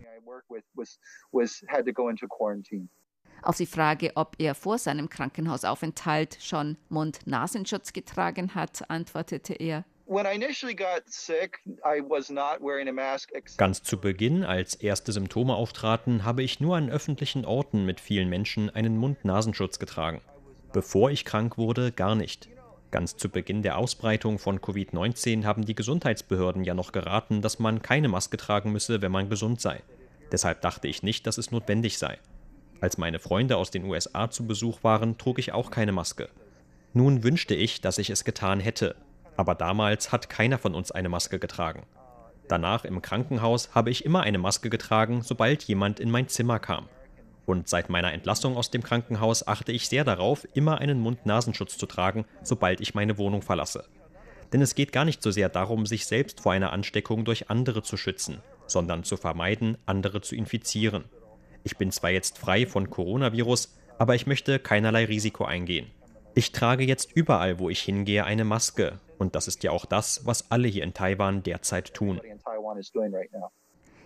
Auf 3.43 3.57
die 3.57 3.67
Frage, 3.67 4.13
ob 4.15 4.37
er 4.39 4.55
vor 4.55 4.79
seinem 4.79 5.09
Krankenhausaufenthalt 5.09 6.39
schon 6.41 6.77
Mund-Nasenschutz 6.89 7.93
getragen 7.93 8.55
hat, 8.55 8.91
antwortete 8.91 9.55
er, 9.55 9.85
Ganz 13.57 13.83
zu 13.83 14.01
Beginn, 14.01 14.45
als 14.45 14.77
erste 14.77 15.11
Symptome 15.11 15.57
auftraten, 15.57 16.25
habe 16.25 16.45
ich 16.45 16.61
nur 16.61 16.77
an 16.77 16.89
öffentlichen 16.89 17.45
Orten 17.45 17.85
mit 17.85 17.99
vielen 17.99 18.29
Menschen 18.29 18.71
einen 18.71 18.97
Mund-Nasenschutz 18.99 19.81
getragen. 19.81 20.21
Bevor 20.73 21.11
ich 21.11 21.25
krank 21.25 21.59
wurde, 21.59 21.91
gar 21.91 22.15
nicht. 22.15 22.49
Ganz 22.93 23.17
zu 23.17 23.29
Beginn 23.29 23.63
der 23.63 23.79
Ausbreitung 23.79 24.39
von 24.39 24.61
Covid-19 24.61 25.45
haben 25.45 25.65
die 25.65 25.75
Gesundheitsbehörden 25.75 26.63
ja 26.63 26.75
noch 26.75 26.93
geraten, 26.93 27.43
dass 27.43 27.59
man 27.59 27.83
keine 27.83 28.09
Maske 28.09 28.37
tragen 28.37 28.71
müsse, 28.71 29.03
wenn 29.03 29.11
man 29.11 29.29
gesund 29.29 29.61
sei. 29.61 29.83
Deshalb 30.33 30.61
dachte 30.61 30.89
ich 30.89 31.03
nicht, 31.03 31.27
dass 31.27 31.39
es 31.39 31.51
notwendig 31.51 31.99
sei. 31.99 32.19
Als 32.81 32.99
meine 32.99 33.19
Freunde 33.19 33.57
aus 33.57 33.71
den 33.71 33.85
USA 33.85 34.31
zu 34.31 34.47
Besuch 34.47 34.83
waren, 34.83 35.19
trug 35.19 35.39
ich 35.39 35.53
auch 35.53 35.71
keine 35.71 35.93
Maske. 35.93 36.29
Nun 36.93 37.23
wünschte 37.23 37.55
ich, 37.55 37.81
dass 37.81 37.99
ich 37.99 38.11
es 38.11 38.25
getan 38.25 38.61
hätte, 38.61 38.97
aber 39.37 39.55
damals 39.55 40.13
hat 40.13 40.29
keiner 40.29 40.59
von 40.59 40.75
uns 40.75 40.91
eine 40.91 41.09
Maske 41.09 41.39
getragen. 41.39 41.85
Danach 42.49 42.85
im 42.85 43.03
Krankenhaus 43.03 43.75
habe 43.75 43.91
ich 43.91 44.05
immer 44.05 44.23
eine 44.23 44.39
Maske 44.39 44.71
getragen, 44.71 45.23
sobald 45.23 45.65
jemand 45.65 46.01
in 46.01 46.11
mein 46.11 46.29
Zimmer 46.29 46.59
kam. 46.59 46.89
Und 47.45 47.69
seit 47.69 47.91
meiner 47.91 48.13
Entlassung 48.13 48.57
aus 48.57 48.71
dem 48.71 48.83
Krankenhaus 48.83 49.47
achte 49.47 49.73
ich 49.73 49.89
sehr 49.89 50.05
darauf, 50.05 50.47
immer 50.55 50.79
einen 50.79 51.01
Mund-Nasenschutz 51.01 51.77
zu 51.77 51.87
tragen, 51.87 52.25
sobald 52.43 52.81
ich 52.81 52.95
meine 52.95 53.19
Wohnung 53.19 53.43
verlasse. 53.43 53.85
Denn 54.53 54.61
es 54.61 54.75
geht 54.75 54.93
gar 54.93 55.05
nicht 55.05 55.23
so 55.23 55.31
sehr 55.31 55.49
darum, 55.49 55.87
sich 55.87 56.07
selbst 56.07 56.41
vor 56.41 56.53
einer 56.53 56.73
Ansteckung 56.73 57.25
durch 57.25 57.51
andere 57.51 57.83
zu 57.83 57.97
schützen, 57.97 58.43
sondern 58.67 59.05
zu 59.05 59.17
vermeiden, 59.17 59.79
andere 59.87 60.21
zu 60.21 60.35
infizieren. 60.35 61.05
Ich 61.65 61.77
bin 61.77 61.91
zwar 61.91 62.11
jetzt 62.11 62.39
frei 62.39 62.67
von 62.67 62.91
Coronavirus, 62.91 63.77
aber 63.99 64.15
ich 64.15 64.27
möchte 64.27 64.59
keinerlei 64.59 65.05
Risiko 65.07 65.45
eingehen. 65.45 65.91
Ich 66.35 66.53
trage 66.53 66.85
jetzt 66.85 67.11
überall, 67.13 67.59
wo 67.59 67.71
ich 67.71 67.81
hingehe, 67.81 68.25
eine 68.25 68.45
Maske. 68.45 69.01
Und 69.19 69.35
das 69.35 69.49
ist 69.49 69.63
ja 69.65 69.71
auch 69.71 69.87
das, 69.87 70.27
was 70.27 70.51
alle 70.51 70.69
hier 70.69 70.85
in 70.85 70.93
Taiwan 70.93 71.43
derzeit 71.43 71.95
tun. 71.95 72.21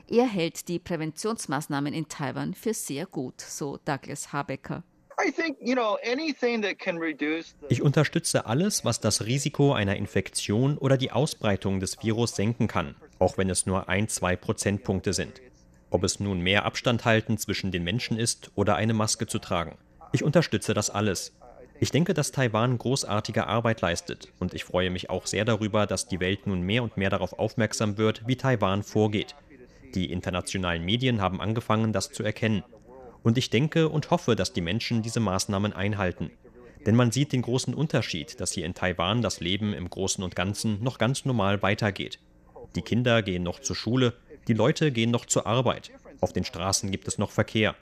Er 0.09 0.27
hält 0.27 0.69
die 0.69 0.79
Präventionsmaßnahmen 0.79 1.93
in 1.93 2.09
Taiwan 2.09 2.55
für 2.55 2.75
sehr 2.75 3.07
gut, 3.07 3.41
so 3.41 3.79
Douglas 3.85 4.33
Habecker. 4.33 4.85
Ich 7.69 7.83
unterstütze 7.83 8.47
alles, 8.47 8.85
was 8.85 9.01
das 9.01 9.27
Risiko 9.27 9.73
einer 9.73 9.97
Infektion 9.97 10.79
oder 10.79 10.97
die 10.97 11.13
Ausbreitung 11.13 11.81
des 11.81 12.03
Virus 12.03 12.35
senken 12.35 12.69
kann, 12.69 12.95
auch 13.21 13.39
wenn 13.39 13.49
es 13.49 13.67
nur 13.67 13.89
ein, 13.89 14.09
zwei 14.09 14.35
Prozentpunkte 14.35 15.13
sind. 15.13 15.41
Ob 15.91 16.03
es 16.03 16.19
nun 16.19 16.41
mehr 16.41 16.65
Abstand 16.65 17.05
halten 17.05 17.39
zwischen 17.39 17.71
den 17.71 17.85
Menschen 17.85 18.19
ist 18.19 18.51
oder 18.57 18.75
eine 18.75 18.95
Maske 18.95 19.27
zu 19.27 19.39
tragen. 19.39 19.77
Ich 20.13 20.25
unterstütze 20.25 20.75
das 20.75 20.91
alles. 20.91 21.37
Ich 21.79 21.91
denke, 21.91 22.15
dass 22.15 22.33
Taiwan 22.33 22.77
großartige 22.77 23.47
Arbeit 23.47 23.81
leistet 23.81 24.33
und 24.39 24.55
ich 24.55 24.65
freue 24.65 24.91
mich 24.91 25.09
auch 25.09 25.27
sehr 25.27 25.45
darüber, 25.45 25.87
dass 25.87 26.09
die 26.09 26.21
Welt 26.21 26.47
nun 26.47 26.63
mehr 26.63 26.83
und 26.83 26.97
mehr 26.97 27.11
darauf 27.11 27.39
aufmerksam 27.39 27.97
wird, 27.97 28.27
wie 28.27 28.37
Taiwan 28.37 28.83
vorgeht. 28.83 29.35
Die 29.95 30.11
internationalen 30.11 30.85
Medien 30.85 31.21
haben 31.21 31.41
angefangen, 31.41 31.93
das 31.93 32.13
zu 32.13 32.23
erkennen. 32.23 32.65
Und 33.23 33.39
ich 33.39 33.51
denke 33.51 33.89
und 33.89 34.11
hoffe, 34.11 34.37
dass 34.37 34.53
die 34.53 34.61
Menschen 34.61 35.03
diese 35.03 35.21
Maßnahmen 35.21 35.73
einhalten. 35.73 36.31
Denn 36.87 36.97
man 36.97 37.11
sieht 37.13 37.33
den 37.33 37.43
großen 37.43 37.75
Unterschied, 37.75 38.41
dass 38.41 38.53
hier 38.53 38.65
in 38.65 38.75
Taiwan 38.75 39.21
das 39.21 39.41
Leben 39.41 39.75
im 39.75 39.91
Großen 39.91 40.25
und 40.25 40.37
Ganzen 40.37 40.83
noch 40.83 40.97
ganz 40.97 41.25
normal 41.25 41.63
weitergeht. 41.63 42.19
Die 42.75 42.83
Kinder 42.83 43.23
gehen 43.23 43.43
noch 43.43 43.61
zur 43.61 43.77
Schule, 43.77 44.15
die 44.49 44.55
Leute 44.55 44.93
gehen 44.93 45.11
noch 45.11 45.27
zur 45.27 45.47
Arbeit, 45.47 45.91
auf 46.21 46.33
den 46.33 46.45
Straßen 46.45 46.91
gibt 46.91 47.09
es 47.09 47.19
noch 47.19 47.31
Verkehr. 47.31 47.75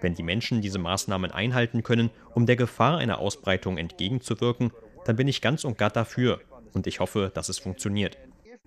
Wenn 0.00 0.14
die 0.14 0.22
Menschen 0.22 0.60
diese 0.60 0.78
Maßnahmen 0.78 1.30
einhalten 1.30 1.82
können, 1.82 2.10
um 2.34 2.46
der 2.46 2.56
Gefahr 2.56 2.98
einer 2.98 3.18
Ausbreitung 3.18 3.78
entgegenzuwirken, 3.78 4.72
dann 5.04 5.16
bin 5.16 5.28
ich 5.28 5.40
ganz 5.40 5.64
und 5.64 5.78
gar 5.78 5.90
dafür 5.90 6.40
und 6.72 6.86
ich 6.86 7.00
hoffe, 7.00 7.30
dass 7.32 7.48
es 7.48 7.58
funktioniert. 7.58 8.18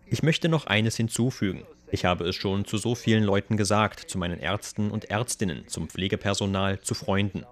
Ich 0.08 0.24
möchte 0.24 0.50
noch 0.50 0.66
eines 0.66 0.96
hinzufügen. 0.98 1.66
Ich 1.92 2.06
habe 2.06 2.28
es 2.28 2.36
schon 2.36 2.66
zu 2.66 2.78
so 2.78 2.96
vielen 2.96 3.24
Leuten 3.24 3.58
gesagt, 3.58 4.10
zu 4.10 4.18
meinen 4.18 4.40
Ärzten 4.40 4.90
und 4.90 5.10
Ärztinnen, 5.12 5.68
zum 5.68 5.88
Pflegepersonal, 5.88 6.82
zu 6.82 6.96
Freunden. 6.96 7.46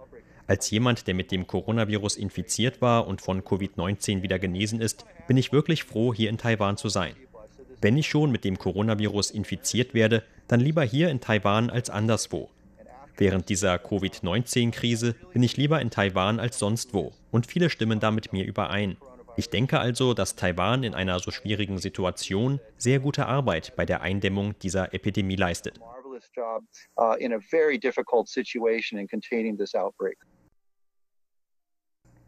Als 0.48 0.70
jemand, 0.72 1.08
der 1.08 1.14
mit 1.14 1.32
dem 1.32 1.46
Coronavirus 1.46 2.16
infiziert 2.16 2.82
war 2.82 3.06
und 3.06 3.22
von 3.22 3.42
Covid-19 3.44 4.22
wieder 4.24 4.40
genesen 4.40 4.80
ist, 4.80 5.06
bin 5.28 5.38
ich 5.38 5.52
wirklich 5.52 5.84
froh, 5.84 6.14
hier 6.14 6.30
in 6.30 6.38
Taiwan 6.38 6.78
zu 6.78 6.90
sein. 6.90 7.16
Wenn 7.80 7.98
ich 7.98 8.08
schon 8.08 8.32
mit 8.32 8.44
dem 8.44 8.58
Coronavirus 8.58 9.30
infiziert 9.30 9.94
werde, 9.94 10.24
dann 10.48 10.60
lieber 10.60 10.84
hier 10.84 11.10
in 11.10 11.20
Taiwan 11.20 11.70
als 11.70 11.92
anderswo. 11.92 12.50
Während 13.18 13.50
dieser 13.50 13.78
Covid-19-Krise 13.78 15.16
bin 15.32 15.44
ich 15.44 15.58
lieber 15.58 15.80
in 15.80 15.92
Taiwan 15.92 16.40
als 16.40 16.58
sonst 16.58 16.94
wo 16.94 17.14
und 17.32 17.46
viele 17.46 17.70
stimmen 17.70 18.00
da 18.00 18.10
mit 18.10 18.34
mir 18.34 18.46
überein. 18.46 18.98
Ich 19.36 19.52
denke 19.52 19.80
also, 19.80 20.16
dass 20.16 20.36
Taiwan 20.36 20.84
in 20.84 20.96
einer 20.96 21.20
so 21.20 21.30
schwierigen 21.30 21.78
Situation 21.78 22.60
sehr 22.78 23.00
gute 23.00 23.28
Arbeit 23.28 23.76
bei 23.76 23.86
der 23.86 24.02
Eindämmung 24.02 24.58
dieser 24.60 24.96
Epidemie 24.96 25.36
leistet. 25.36 25.80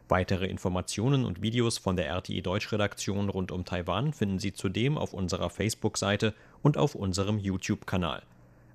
Weitere 0.08 0.46
Informationen 0.48 1.26
und 1.26 1.42
Videos 1.42 1.78
von 1.78 1.96
der 1.96 2.08
RTI 2.08 2.42
Deutschredaktion 2.42 3.30
rund 3.30 3.52
um 3.52 3.66
Taiwan 3.66 4.14
finden 4.14 4.40
Sie 4.40 4.54
zudem 4.54 4.98
auf 4.98 5.14
unserer 5.14 5.50
Facebook-Seite 5.50 6.34
und 6.64 6.78
auf 6.78 6.96
unserem 6.96 7.38
YouTube-Kanal. 7.38 8.24